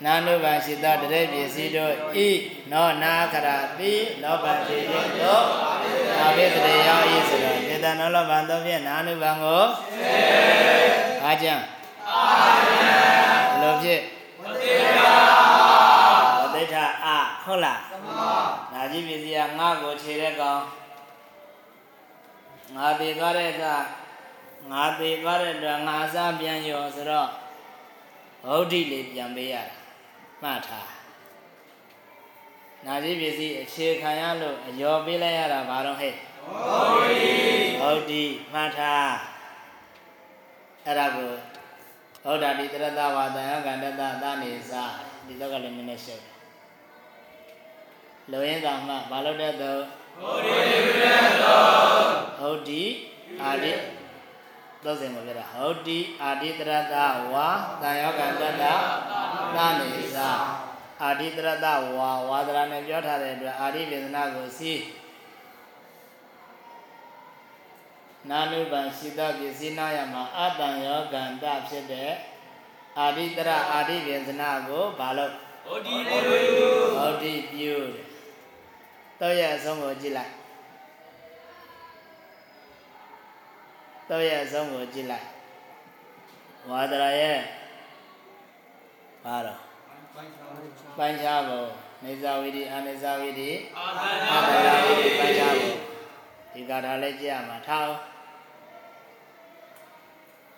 [0.06, 1.94] နာနုဘာရှိသောတရေပစ္စည်းတို့
[2.26, 2.28] ဤ
[2.72, 3.48] နောနာခရ
[3.80, 5.44] တိလောဘတိတိတို့
[6.20, 9.64] အာဘိသရေယောဤဆိုတော့တေတနောလောဘံတို့ဖြင့်နာနုဘံကို
[11.24, 11.54] အားကြံ
[12.10, 12.96] အားကြံ
[13.52, 14.00] ဘလို့ဖြစ်
[14.42, 15.12] ဝတိတာ
[16.40, 20.62] ဝတိတာအာဟုတ်လားသမနာကြီးပစ္စည်းကငါ့ကိုခြေတဲ့ကောင်
[22.76, 23.76] ငါတည်သွားတဲ့အခါ
[24.72, 27.30] ငါတည်သွားတဲ့အတွက်ငါအစားပြန်ရောဆိုတော့
[28.46, 29.76] ဗုဒ္ဓိလေးပြန်ပေးရတာ
[30.42, 30.90] မှတ်ထား
[32.86, 37.34] နာကြီးပစ္စည်းအခြေခံရလို့အယောပေးလိုက်ရတာဘာတော့ဟဲ့ဟုတ်ပြီ
[37.82, 39.12] ဟုတ်ပြီမှတ်ထား
[40.86, 41.32] အဲ့ဒါကို
[42.24, 44.84] ဟောတာဒီတရတဝါဒံကန္တတသနေစာ
[45.26, 46.24] ဒီတော့ကလည်းနည်းနည်းရှုပ်
[48.32, 49.82] လောရင်းသာမှဘာလို့တဲ့တော့
[50.22, 50.54] ဟုတ်ပြီ
[50.86, 51.83] ပြတဲ့တော့
[52.44, 52.84] ဟုတ်ဒီ
[53.44, 53.74] အာဒီ
[54.84, 56.96] သောစဉ်ကိုပြတာဟုတ်ဒီအာဒီတရတ
[57.34, 57.48] ဝါ
[57.82, 58.64] တန်ယောကန္တတ
[59.56, 60.30] နာနေစာ
[61.04, 61.68] အာဒီတရတ
[61.98, 64.74] ဝါဝါဒရာနဲ့ပြောထားတဲ့အတွက်အာဒီဝေဒနာကိုစီ
[68.30, 72.12] နာနုပံရှိတပစ္စည်းနာယမှာအတန်ယောကန္တဖြစ်တဲ့
[73.00, 75.34] အာဒီတရအာဒီဝေဒနာကိုဘာလို့
[75.66, 76.18] ဟုတ်ဒီပြု
[76.98, 77.76] ဟုတ်ဒီပြု
[79.20, 80.43] တော့ရဲ့အဆုံးကိုကြည့်လိုက်
[84.10, 85.28] တော့ရဲ့အဆုံးကိုကြည့်လိုက်
[86.70, 87.40] ဝါဒရာရဲ့
[89.24, 89.60] ဘာတော့
[90.98, 91.68] ပိုင်းခြားဖို့
[92.04, 95.78] နေဇဝိတိအာနေဇဝိတိအာသနာဝိတိပိုင်းခြားဖို့
[96.54, 98.00] ဒီကာထာလည်းကြည့်ရမှာထားအောင်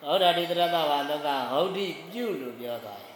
[0.02, 3.16] ဟောဓာတိတရတဝါလောကဟောဒိပြုလို့ပြောသွားတယ်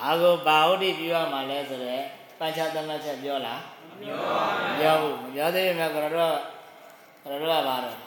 [0.00, 2.04] အာကိုဘာဟောဒိပြုရမှာလဲဆိုတော့
[2.38, 6.36] ပိုင်းခြားသမတ်ချက်ပြောလားမပြောပါဘူးပြောဘူးမပြောသေးရင်ကတော့ကတော့
[7.22, 8.03] ကတော့ကဘာတော့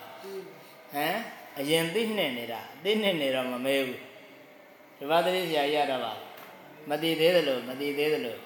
[0.93, 1.17] ဟမ်
[1.59, 3.99] အရင်သိနှစ်နေတာသိနှစ်နေတော့မမဲဘူး
[4.97, 6.13] ဒီပါတိဆရာကြီးရတော့ပါ
[6.89, 8.37] မတည်သေးသလိုမတည်သေးသလို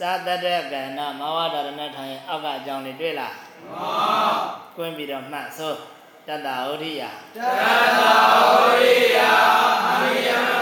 [0.00, 3.74] သာတတကဏမဝဒရဏထိုင်အောက်ကအကြောင်းလေးတွေ့လားမှ
[4.26, 4.38] န်
[4.76, 5.74] ကွင်းပြီးတော့မှတ်ဆို
[6.28, 7.02] တတ္တဟောရိယ
[7.36, 9.18] တတ္တဟောရိယ
[9.88, 10.61] အမိယ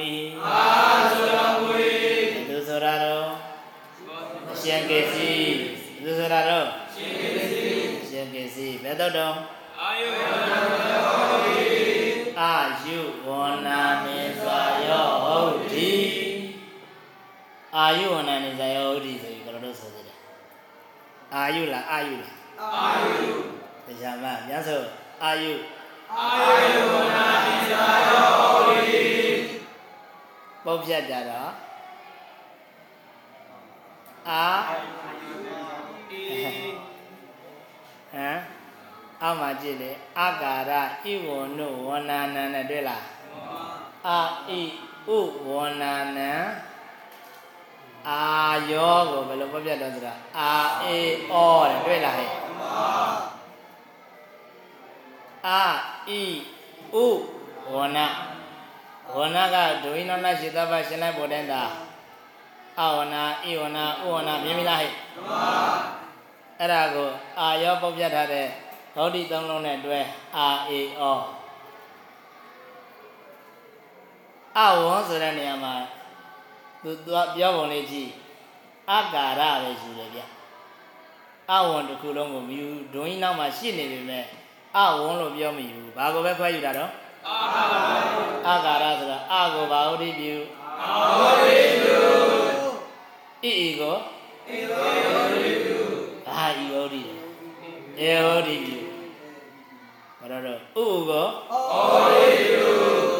[6.31, 9.35] ဘယ်သူဆိုရတော့အရှင်ကေစီဘယ်တော့တော့
[9.79, 10.09] အာယု
[13.27, 13.29] ဝ
[13.67, 15.91] နာနေဇာယောဟုတ်ဒီ
[17.77, 20.17] အာယုဝနာနေဇာယောဟုတ်ဒီဆိုပြီးကျွန်တော်တို့ဆိုသေးတယ်
[21.35, 22.33] အာယုလားအာယုလား
[22.75, 23.31] အာယု
[23.85, 24.81] တရားမညဆို
[25.23, 25.53] အာယု
[30.65, 31.51] ပုတ်ပြတ်ကြတော့
[34.29, 34.43] အာ
[38.13, 38.39] ဟမ်
[39.23, 40.71] အောက်မှာကြည့်လေအကာရ
[41.03, 43.05] ဣဝနုဝနာနံနဲ့တွေ့လား
[44.07, 44.51] အာဣ
[45.15, 45.49] ဥဝ
[45.81, 46.31] နာနံ
[48.09, 48.21] အာ
[48.71, 50.51] ယောကိုဘယ်လိုပုတ်ပြတ်တော့ဆိုတာအာ
[50.83, 50.97] အေ
[51.29, 51.33] ဩ
[51.69, 52.29] တဲ့တွေ့လားဟဲ့
[55.47, 55.61] အာ
[56.07, 56.09] ဣ
[57.03, 57.07] ဥ
[57.73, 58.07] ဝနာ
[59.15, 61.63] ဝနာကဒွိနနာရှိသဗ္ဗရှင်လိုက်ပေါ်တဲ့တာ
[62.79, 64.91] အဝနာဣဝနာဥဝနာမြင်ပြီလားဟဲ့
[66.61, 67.09] အဲ့ဒါကို
[67.39, 68.47] အာယောပုတ်ပြတ်ထားတဲ့
[68.95, 69.99] ဟောဒီသုံးလုံးနဲ့တွဲ
[70.37, 71.03] အာအေဩ
[74.57, 75.73] အဝံဆိုတဲ့နေရာမှာ
[76.83, 78.09] သူသူပြောပုံလေးကြည့်
[78.91, 80.21] အကာရပဲယူတယ်ဗျ
[81.51, 84.25] အဝံတစ်ခုလုံးကိုမယူဒွိနောက်မှာရှိနေပြီမဲ့
[84.77, 86.91] အဝံလို့ပြောမယူဘာကိုပဲခွဲယူတာတော့
[88.47, 90.35] အာကာရဆိုတာအကိုဘာဟုတ်ဒီပြု
[90.81, 91.99] အာဟုတ်ဒီပြု
[93.43, 95.50] ဣဣကိုဣဟုတ်ဒီပြု
[96.37, 98.79] အာဣဟုတ်ဒီဧဟုတ်ဒီပြု
[100.19, 102.69] ဘာတော့တော့ဥဥကိုဟုတ်ဒီပြု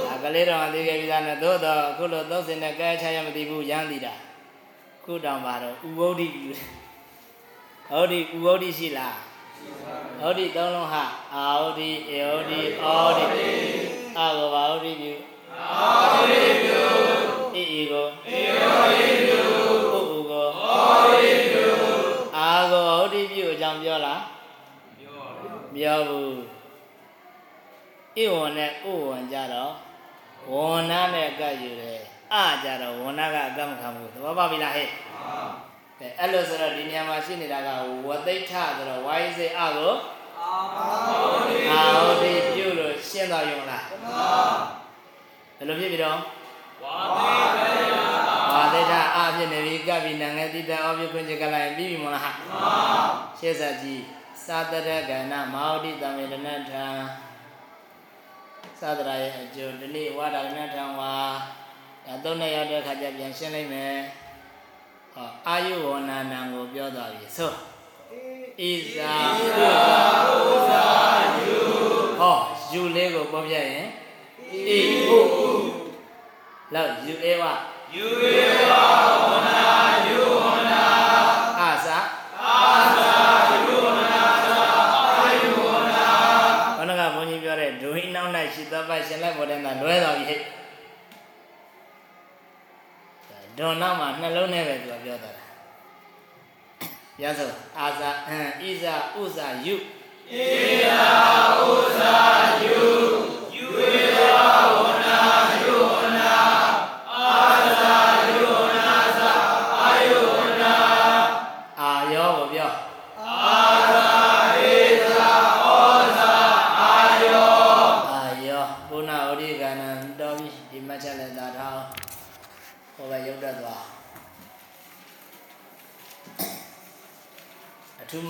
[0.06, 4.14] ဒါကလေးတော်အသေးခဲ့ပြီးသားနဲ့သို့တော့အခုလိုသုံးစင်နဲ့ကဲချရမသိဘူးရမ်းသိတာ
[5.04, 6.54] ခုတောင်ပါတော့ဥဟုတ်ဒီပြု
[7.90, 9.18] ဟုတ်ဒီဥဟုတ်ဒီရှိလား
[10.20, 11.04] ဟောဒီသုံးလုံးဟာ
[11.34, 13.26] အာဟောဒီဧဟောဒီအောဒီ
[14.18, 15.14] အာကိုဘာဟောဒီပြု
[15.72, 19.41] အာဟောဒီပြုဣဣကိုဣဟောဒီပြု
[23.72, 24.22] င်းပြောလား
[25.76, 26.36] ပြောဘူး
[28.16, 29.72] ဣဝံနဲ့ဥဝံကြတော့
[30.52, 32.02] ဝဏနာနဲ့ကပ်ယူတယ်
[32.34, 34.90] အကြတော့ဝဏနာကအကမခံဘူးသဘောပေါက်ပြီလားဟဲ့
[36.00, 37.70] အဲအဲ့လိုဆိုတော့ဒီနေရာမှာရှိနေတာက
[38.08, 39.94] ဝသိဋ္ဌဆိုတော့ဝိုင်းစေအကို
[41.72, 43.86] အာဟုတ်ဒီပြုလို့ရှင်းတော်ယုံလား
[45.58, 46.18] ဘယ်လိုဖြစ်ပြီတော့
[46.84, 47.81] ဝါသိဋ္ဌ
[49.18, 52.32] အဖြစ်နေပြီကပ်ပြီးနံငယ်တိတံအောပြခွင့်ချကလိုက်ပြီးပြီမလားဟာ
[53.40, 54.04] ရှင်းစားကြည့်
[54.48, 56.86] သာတရကဏမဟာဝတိတမေတနထံ
[58.82, 61.14] သာတရာရဲ့အကျိုးဒီနေ့ဝါဒရဏထံဝါ
[62.06, 63.96] ဒါသုံးနဲ့ရောက်တဲ့အခါကျပြန်ရှင်းလိုက်မယ်
[65.14, 67.54] ဟောအာယုဝနာနံကိုပြောသွားပြီဆိုဣ
[68.96, 69.76] ဇာဥဇာ
[70.48, 70.86] ဥဇာ
[71.48, 71.60] ယု
[72.20, 72.38] ဟော
[72.72, 73.86] ယူလေးကိုပေါ်ပြရင်
[74.68, 74.70] ဣ
[75.08, 75.20] ဟု
[76.74, 77.44] လောက်ယူအေဝ
[77.96, 78.40] ယူအေ
[78.70, 78.74] ဝ
[79.28, 79.62] ဝနာ
[80.08, 80.84] ယူဝနာ
[81.60, 81.98] အာဇာ
[82.44, 82.60] အာ
[82.98, 83.14] ဇာ
[83.52, 84.60] ယူဝနာသာ
[84.94, 86.06] အာယုဝနာ
[86.78, 90.42] ဘုန်းကဘုန်းကြီးပြောတဲ့ဒုဟိနောက်၌ရှိသောပတ်ရှင်လိုက်ပေါ်တဲ့မှာလွဲတော်ပြီဟဲ့
[93.58, 95.32] ဒွန်နောက်မှာနှလုံးနဲ့ပဲသူကပြောတာ
[97.22, 99.76] ရသောအာဇာအံဣဇာဥဇာယု
[100.34, 101.42] အာ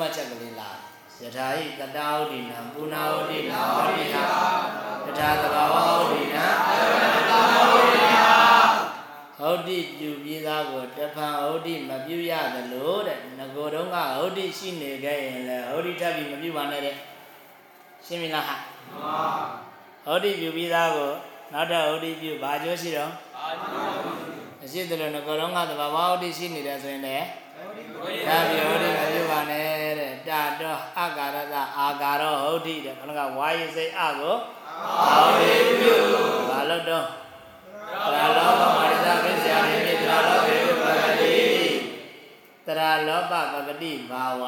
[0.01, 0.69] မှတ်ချက်ကလေးလာ
[1.23, 4.15] ယထာဟိတတာဝတိနံပုနာဝတိနံဝတိယ
[5.05, 6.45] တထာသဘာဝဝတိနံ
[9.37, 16.95] ဟုတ်တိပြုပြီးသားကိုတဖန်ဟုတ်တိမပြုရသလိုတဲ့ငကိုတုံးကဟုတ်တိရှိနေခဲ့ရင်လည်းဟုတ်တိထပ်ပြီးမပြုပါနဲ့တဲ့
[18.05, 18.55] ရှင်းပြီလားဟာ
[20.05, 21.11] ဟုတ်တိပြုပြီးသားကို
[21.53, 23.11] နောက်တော့ဟုတ်တိပြုဘာကျိုးရှိတော့
[24.63, 27.25] အရှိတယ်လို့ငကိုတုံးကသဘာဝဟုတ်တိရှိနေတယ်ဆိုရင်လည်း
[27.61, 28.05] ဒါပြီးဟု
[28.75, 29.65] တ်တိမပြုပါနဲ့
[29.99, 34.35] တဲ့တာတောအကာရတအာကာရောဟုတ်တိတဲ့ခဏကဝါယိစိတ်အကို
[35.01, 35.95] အာဝေပြု
[36.49, 37.05] ဘာလို့တော့
[38.11, 40.69] တရာလောဘမာရိသမစ္ဆာနိမိတရာလောဘေပ
[41.05, 41.35] ဂတိ
[42.67, 44.43] တရာလောဘပဂတိဘာဝ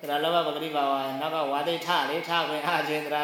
[0.00, 3.22] တရာလောဘပဂတိဘာဝနောက်ကဝါဒိဋ္ဌလေထခွင်အချင်းတရာ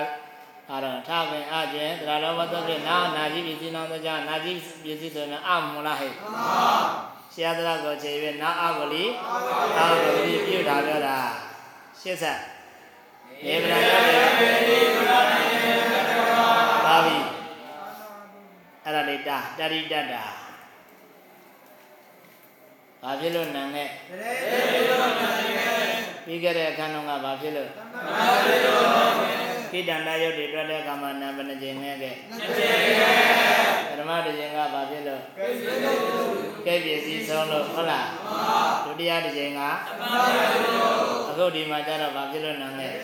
[0.71, 6.13] အာရထခွင်အချင်းတရာလောဘသဖြင့်နာနာကြီးပြည်စည်းနောင်တကြနာကြီးပြည်စည်းဆိုရင်အမလားဟဲ့
[7.33, 8.13] ဆရာတရားကိုခြေ၍
[8.43, 9.05] နာအဂလီ
[9.79, 11.17] အာဂလီပြုတာပြောတာ
[12.01, 12.41] ရှစ်ဆက်
[13.45, 13.91] နေဗလာရ
[16.87, 17.19] ပါပြီ
[18.85, 20.25] အဲ့ဒါလေးတာတရိတတာ
[23.03, 23.89] ဘာဖြစ်လို့နံနဲ့
[26.25, 32.11] ပြီးခဲ့တဲ့အခန်းတော့ကဘာဖြစ်လို့ကိ တ္တန္တယုတ်တွေတွေ့တဲ့အခါမှာနာဘယ်နှကြိမ်နဲ့ကဲ
[33.89, 35.23] ပထမတစ်ကြိမ်ကဘာဖြစ်လို့
[36.67, 38.09] ကဲပြည့်စည်ဆုံးလို့ဟုတ်လား
[38.85, 39.61] ဒုတိယတစ်ကြိမ်က
[41.29, 42.95] အခုဒီမှာကျတော့ဘာဖြစ်လို့နာနဲ့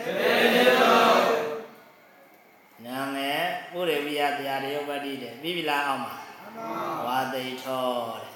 [2.85, 3.41] နာငယ်
[3.71, 6.13] ပုရိဝိယတရားတယုတ်ပတိတဲ့ပြီးပြီလားအောင်မှာ
[7.05, 7.87] ဝါသိထော
[8.21, 8.29] တဲ့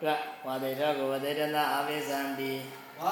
[0.00, 2.52] တွေ့ဝါသိထောကိုဝသေတနာအပိသံတိ
[3.02, 3.04] အ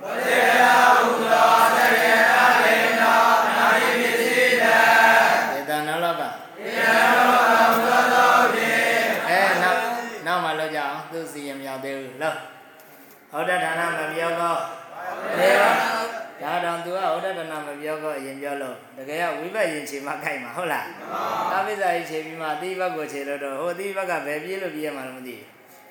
[0.00, 2.32] ဟုသောသရိယန္တ
[2.64, 4.76] လိန်နောင်နာကြည့်ပစ္စည်းတဲ့
[5.52, 9.80] ဒေသနာလောကဒေသနာလောကဘုရားတော်ဖြင့်အဲနောက်
[10.26, 12.36] နောက်မှလောက်ကြအောင်သူစီရင်မြောက်သေးဘူးလို့
[13.32, 14.56] ဟောတဒါနမပြောကော
[15.38, 15.70] နေပါ
[16.42, 20.86] ဒါတော့သူကဟောတဒါနမပြောကောအရင်ပြောလို့တကယ်ကဝိဘတ်ရင်ချိန်မှခိုက်မှာဟုတ်လား
[21.54, 25.48] အပိစ္ဆာရင်ချိန်ပြီးမှအတိဘတ်ကိုချိန်လို့တော့ဟိုအတိဘတ်ကဘယ်ပြေးလို့ပြေးရမှာလည်းမသိဘူး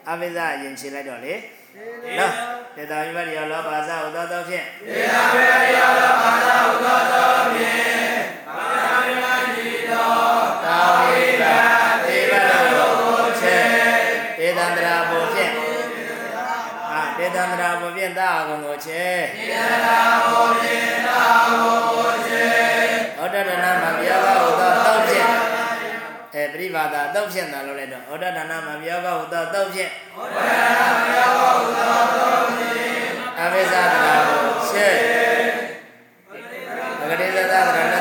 [0.10, 1.34] အပိစ္ဆာရင်ချိန်လိုက်တော့လေ
[1.76, 2.34] နော်
[2.76, 4.66] ဒေတာဝိဘတ်ရောလောဘာသာဟောတော်တော်ဖြင့်
[10.66, 11.44] သာဝိဘ
[12.06, 13.60] ဒေဝလောချေ
[14.38, 15.52] ဒေသန္တရာဘုဖြင့်
[16.92, 19.04] အာဒေသန္တရာဘုဖြင့်သာအကုန်ကိုချေ
[19.36, 21.85] ဒေသန္တရာဘုဖြင့်သာအကုန်
[26.76, 30.50] ပရိပါဒတောက်ဖြင့်သာလို့လိုက်တော့ဟောတဒနာမပြောကဟုသောတောက်ဖြင့်ဟောတဒ
[30.80, 33.08] နာမပြောကဟုသောတောက်ဖြင့်
[33.40, 34.38] အဝိဇ္ဇာတရာဘု
[34.70, 34.88] ချေ
[37.00, 37.95] ဘဂတိသတ္တရဏ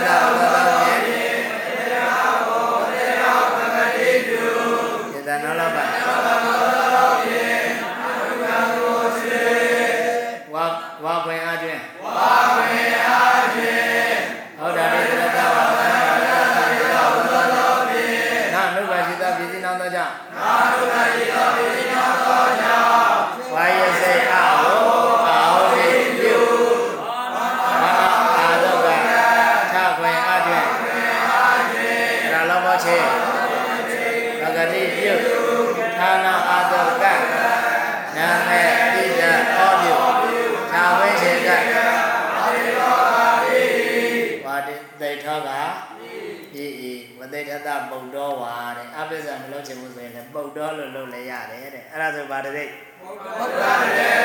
[50.34, 54.18] ပုတ်တော်လို့လုပ်လည်းရတယ်တဲ့အဲ့ဒါဆိုပါတဲ့ပုတ်တော်တဲ့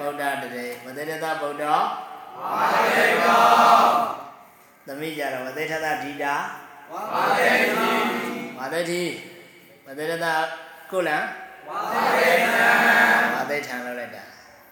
[0.00, 1.84] ပုတ်တော်တဲ့ဝသိထတပုတ်တော်
[2.42, 3.90] ဝါတိတော်
[4.86, 6.34] သမီးကြတော့ဝသိထတဒီတာ
[6.92, 7.50] ဝါတိ
[8.58, 9.02] ဝါတိ
[9.86, 10.26] ဝသေရတ
[10.90, 11.18] ကုလံ
[11.68, 11.80] ဝါ
[12.18, 12.68] သေထံ
[13.34, 14.24] ဝါသေထံလို့လိုက်တာ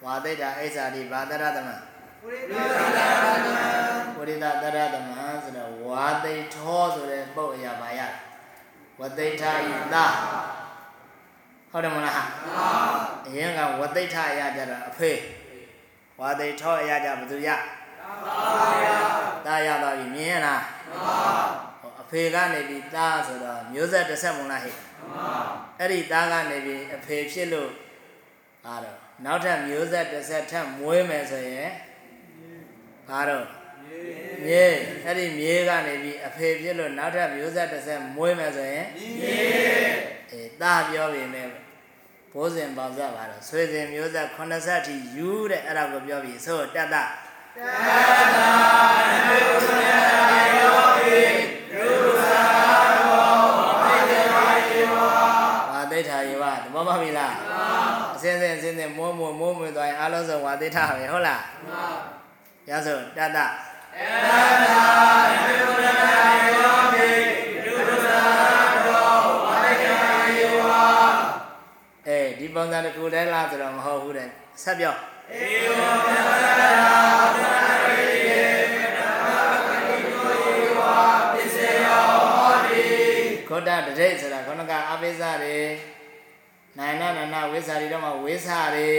[0.05, 1.76] ဝါသေတာအိစ္ဆာတိဘာတရသမံ
[2.22, 3.11] ပုရိသတရ
[3.45, 3.66] သမံ
[4.14, 8.01] ပုရိသတရသမံဆိုတော့ဝါသေထောဆိုတဲ့ပုတ်အရာပါရ
[9.01, 10.07] ဝသေထာဤသာ
[11.77, 12.24] ဟုတ်တယ်မလားဟာ
[13.27, 15.11] အရင်ကဝသေထာအရာကြတော့အဖေ
[16.20, 17.49] ဝါသေထောအရာကြဘယ်သူရ
[19.47, 20.62] သာရပါပြီမြင်ရလား
[22.03, 24.74] အဖေကနေပြီးသားဆိုတော့မျိုးဆက်တစ်ဆက်မလားဟဲ့
[25.81, 27.70] အဲ့ဒီသားကနေပြီးအဖေဖြစ်လို့
[28.66, 31.70] အားတော့နောက်ထပ်မျိုးဆက်တစ်ဆက်ထပ်မွေးမယ်ဆိုရင်
[33.09, 33.47] ဘာတော့
[34.45, 34.64] မြေ
[35.05, 39.37] အဲ့ဒီမြေကနေပြီးအဖေဖြစ်လို့နောက်ထပ်မျိုးဆက်တစ်ဆက်မွေးမယ်ဆိုရင်မြေ
[40.33, 41.49] အေးသားပြောပြီမဲ့
[42.37, 47.05] ဘိုးစဉ်ပေါဇက်ပါတော့ဆွေစဉ်မျိုးဆက်80ထိယူတဲ့အဲ့ဒါကိုပြောပြီးဆိုတတ်တာ
[55.72, 57.34] ဝါသိထာယေဝသဘောပေါက်ပြီလား
[58.16, 61.43] အစင်းစင်းအစင်းစင်းမိုးမိုးမိုးမွေသွားရင်အားလုံးစုံဝါသိထာပဲဟုတ်လား
[62.70, 63.49] ရဆိုတတ္တံတ
[72.88, 74.28] စ်ခုတည်းလားဆိုတော့မဟုတ်ဘူးတဲ့
[74.62, 75.42] ဆက်ပြောဧ
[75.78, 76.30] ဝံမြတ်ဗ
[76.61, 76.72] လာ
[77.36, 77.54] သနာ
[77.84, 78.42] ရိယေ
[81.34, 82.04] ပစ္စယော
[82.36, 82.82] ဟောတိ
[83.48, 85.59] ခောတတရိတ်ဆိုတာခொနကအပိစ္ဆတွေ
[86.78, 88.90] နာယနာနာနာဝိဇ္ဇာတွေတော့မှဝိဇ္ဇာတွေ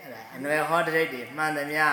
[0.00, 1.84] အဲ့ဒါအနွယ်ဟောတရိတ်တွေမှန်သမျှ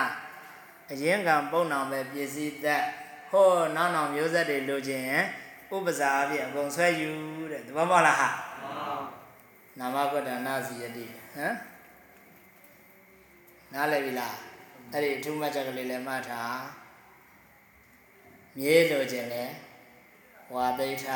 [0.92, 2.84] အရင်ကံပုံနောင်ပဲပစ္စည်းသက်
[3.30, 5.24] ဟောနောက်နောက်မျိုးဆက်တွေလိုချင်ရင်
[5.74, 7.10] ဥပဇာအဖြစ်အကုန်ဆွဲယူ
[7.50, 8.28] တဲ့သဘောပေါက်လားဟာ
[9.78, 11.04] နာမကတ္တနာစီယတိ
[11.34, 11.54] ဟမ်
[13.72, 14.36] နားလည်ပြီလား
[14.92, 16.60] အဲ့ဒီအထူးမှတ်ချက်ကလေးလည်းမှတ်ထား
[18.58, 19.44] မြေလိုချင်လဲ
[20.54, 21.06] ဝါသိဋ္ဌ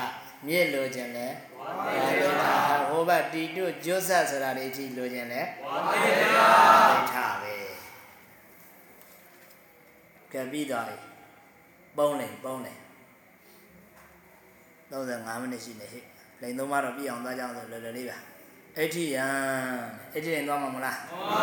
[0.46, 1.26] မြေလိုချင်လဲ
[1.58, 1.68] ဝါ
[2.20, 2.44] သိဋ္ဌ
[2.88, 7.54] ဟိုဘက်တီတုကျွတ်ဆက်ဆိုတာတွေအထိလိုချင်လဲဝါသိဋ္ဌသိဋ္ဌပဲ
[10.32, 10.96] ကဲပြီးသွားပြီ
[11.96, 12.72] ပုံးနေပုံးနေ
[14.92, 16.04] 35မိနစ်ရှိနေဟဲ့
[16.42, 18.18] လိန်သုံးပါတော့ပြည့်အောင်သွားကြအောင်ဆိုလွယ်လွယ်လေးပါ
[18.78, 19.26] အဋ္ဌိယံ
[20.14, 21.40] အဋ္ဌိရင်သွားမှာမလားမှန်ပါ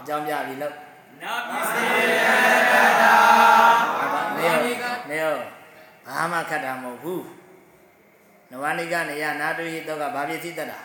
[0.00, 0.74] အကြောင်းပြပြီလို့
[1.22, 5.36] နာပစ္စယေနေရောနေရော
[6.06, 7.24] ဘာမှခတ်တာမဟုတ်ဘူး
[8.50, 10.80] နဝနိကနေယနာတုဟိတော့ကဘာပစ္စည်းတတ်တာ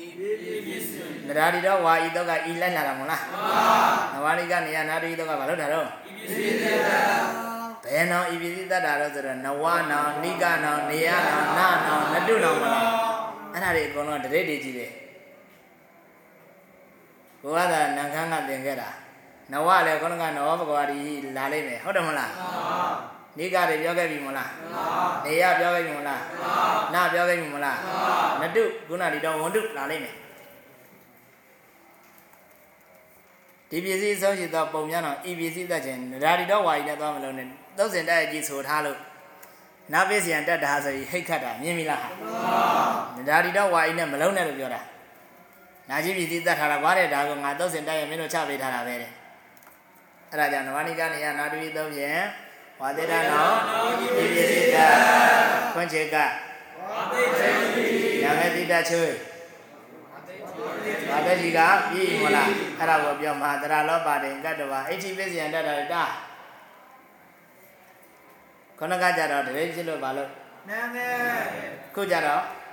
[0.00, 3.22] ဤပစ္စယနရာဒီတော့ဝါဤတော့ကဤလိုက်လာတာမဟုတ်လား
[4.12, 6.64] နဝနိကနေယနာတုဟိတော့ကဘာလို့တာတော့ဤပစ္စယေတ
[7.84, 12.88] ဘယ်နောင်ဤပစ္စည်းတတ်တာတော့ဆိုတော့နဝနောင်နိကနောင်နေယနောင်နာနောင်နတုနောင်မလား
[13.52, 14.90] အဲ့ဒါတွေအကုန်လုံးတရိပ်တွေကြီးတယ်
[17.46, 18.88] ကိုကသာနန်ခမ်းကသင်ခဲ့တာ
[19.52, 20.98] နဝလည်းခေါင်းကနဝဘဂဝါဒီ
[21.36, 22.32] လာလိမ့်မယ်ဟုတ်တယ်မလား
[23.38, 24.50] နိကတွေပြောခဲ့ပြီမလား
[25.24, 26.22] နေယပြောခဲ့ပြီမလား
[26.94, 27.76] နာပြောခဲ့ပြီမလား
[28.40, 30.14] နတုခုနဒီတော့ဝန္တုလာလိမ့်မယ်
[33.70, 37.46] ဒီပစ္စည်းဆုံးရှိသောပုံများတော့ဤပစ္စည်းသက်ခြင်းဒါဒီတော့ဝါရီနဲ့သွားမလို့နဲ့
[37.78, 38.98] သုံးစင်တိုက်ကြီးဆိုထားလို့
[39.92, 42.10] နာပစ္စယံတက်တာဆိုရင်ဟိတ်ခတ်တာမြင်ပြီလားဟာ
[43.28, 44.82] ဒါဒီတော့ဝါရီနဲ့မလုံးနဲ့လို့ပြောတာ
[45.90, 49.12] နာကြီးပစ္စည်းသက်ထားတာကွာတဲ့ဒါကငါသုံးစင်တိုက်ရမင်းတို့ချပေးထားတာပဲတဲ့
[50.30, 52.22] အဲ့ဒါကြောင့်နဝနိကနေယနာတုဤသုံးဖြင့်
[52.80, 53.48] ဝါသေဒနော
[54.04, 54.78] ဤပစ္စည်းတ
[55.74, 56.16] ခွင့်ချေက
[56.90, 57.86] ဝါတိတေတိ
[58.22, 59.06] ညာမဲ့တိတချွေ
[61.10, 61.60] ဘာပဲဒီက
[61.90, 66.04] ပြည်မလားအဲ့ဒါကိုပြောမှာတရာလောပါတင်ကတ္တဝအဋ္ဌိပစ္စယံတတ္တတာ
[68.78, 70.30] ခொနကကြတော့တရေဖြစ်လို့ဘာလို့
[70.68, 71.14] နာငယ်
[71.94, 72.64] ခုကြတော့ဣတိယေသု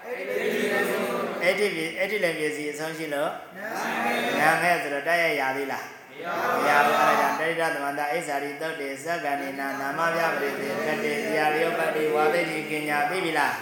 [1.43, 3.69] အဋ္ဌိပအဋ္ဌိလည်းပစ္စည်းအဆုံးရှိလို့နာ
[4.05, 5.85] ငယ်ညာမဲ့ဆိုတော့တိုက်ရရသေးလား
[6.15, 13.53] မရဘူးအဲ့ဒါကြောင့်တိရသမန္တအိစ္ဆာရိသုတ်တေသက္ကဏိနာနာမပြပရိသေကတေတရားရယောပတိဝါသိတိကညာသိပြီလား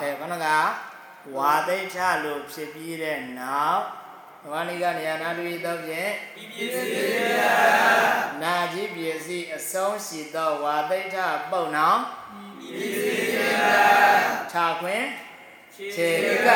[0.00, 0.46] အဲခொနက
[1.36, 3.82] ဝါသိဋ္ဌလို့ဖြစ်ပြီးတဲ့နောက်
[4.50, 6.10] ဝါနိကနေယနာတုဤတော့ဖြင့်
[6.42, 7.04] ဤပစ္စယေ
[7.38, 7.42] တ
[8.42, 11.16] နာကြီးပစ္စည်းအဆုံးရှိသောဝါသိဋ္ဌ
[11.50, 12.00] ပုံနောင်
[12.66, 13.62] ဤပစ္စယေတ
[14.52, 15.02] ခြာခွင်
[15.94, 16.08] ခြေ
[16.46, 16.48] က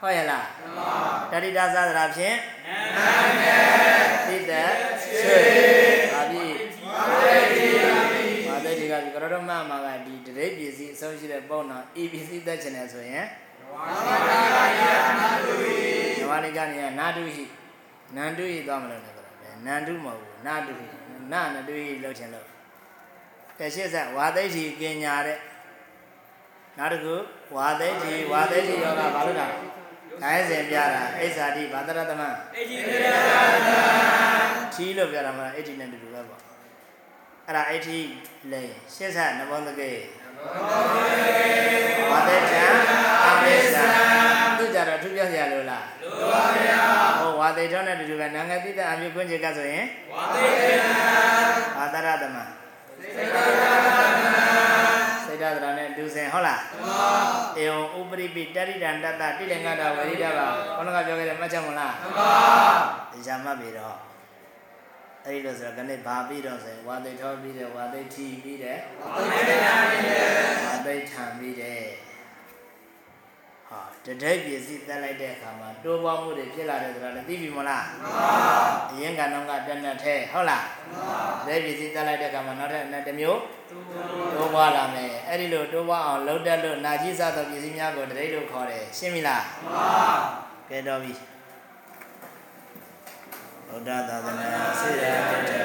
[0.00, 0.46] ဟုတ်ရဲ့လား
[1.32, 2.36] တတိတာသဒရာဖြင့်
[2.96, 3.10] နာ
[3.40, 3.64] ငယ်
[4.26, 4.70] သိတဲ့
[5.02, 5.40] ဆွေ
[6.12, 6.46] ပါပြီ
[6.86, 7.66] ဝါတိတေ
[8.14, 13.26] တိဝါသိဋ္ဌကဒီကရတော်မမှာကဒီတရိပ်ပစ္စည်းအဆုံးရှိတဲ့ပုံနောင်ဤပစ္စည်းသက်ချင်တယ်ဆိုရင်
[13.72, 15.74] ဝါသာယာနာတုဟိ
[16.20, 17.44] နဝနိကနေယနာတုဟိ
[18.16, 20.86] နန္တုဟိသွားမလို့လည်းပြောတယ်နန္တုမဟုတ်ဘူးနာတုဟိ
[21.32, 22.46] နာနတုဟိလောက်ချင်လို့
[23.58, 25.38] ကဲရှေ့ဆက်ဝါသိဋ္ဌိကညာတဲ့
[26.78, 27.14] နောက်တစ်ခု
[27.56, 33.08] ဝါသိဋ္ဌိဝါသိဋ္ဌိယောဂဘာလို့တာခိုင်းစဉ်ပြတာအိစ္ဆာတိဘာတရတမဣတိတေတ
[34.74, 36.40] ထီလို့ပြတာမှာအိဋ္ဌိနဲ့တူတူပဲပေါ့
[37.46, 37.98] အဲ့ဒါအိဋ္ဌိ
[38.52, 38.62] လေ
[38.94, 39.92] ရှေ့ဆက်နဘောတကေ
[42.10, 42.62] ဝါသိဋ္ဌံ
[43.26, 43.86] အမေဇံ
[44.58, 46.80] သူကြတော့သူပြောစရာလို့လားလိုပါဗျာ
[47.20, 50.82] ဟောဝါသိထောနဲ့တူတူပဲနာငယ်တိတဲ့အမျိုးခွင့်ချေကဆိုရင်ဝါတိတေတ
[51.76, 52.36] ဘာတရတမ
[53.16, 53.97] စေတသာစိတ်ဓာတ်နဲ့ဒု
[56.18, 56.60] စင်ဟုတ်လား
[57.58, 60.46] အေယံဥပရိပိတရိတံတတ္တတိလင်္ဂတာဝရိဒပါ
[60.76, 62.32] ခေါင်းကပြောခဲ့တယ်မှတ်ချက်မလားပါ
[63.12, 63.96] ဒီဇာမှတ်ပြီတော့
[65.24, 70.18] အဲ့ဒီလို့ဆိုတော့ခဏဘာပြီးတော့ဆိုရင်ဝါသိထောပြီးတယ်ဝါသိထီပြီးတယ်ဝါတိတေတနိတေ
[70.64, 71.84] ဝါသိထံပြီးတယ်
[73.70, 77.84] ဟာတတိပစ္စည်းတက်လိုက်တဲ့အခါမှာတိုးပွားမှုတွေဖြစ်လာတယ်ဆိုတာလည်းသိပြီမလား
[78.92, 80.64] အရင်ကနောက်ကတက်တက်ထဲဟုတ်လား
[81.46, 83.40] တတိပစ္စည်းတက်လိုက်တဲ့အခါမှာနောက်ထပ်တစ်မျိုး
[84.34, 89.44] တိုးပွားလာမယ်အဲ့ဒီလိုတိုးပွားအောင်လှုပ်တက်လို့နာကြီးစားသောပစ္စည်းများကိုတတိလို့ခေါ်တယ်ရှင်းပြီလား
[90.70, 91.12] ကဲတော့ပြီ
[93.68, 94.50] ဘုရားသာသနာ
[94.80, 95.60] စေရတ္တတု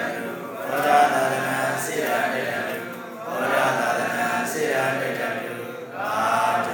[0.70, 2.78] ဘုရားသာသနာစေရတ္တတု
[3.26, 6.73] ဘုရားသာသနာစေရတ္တတု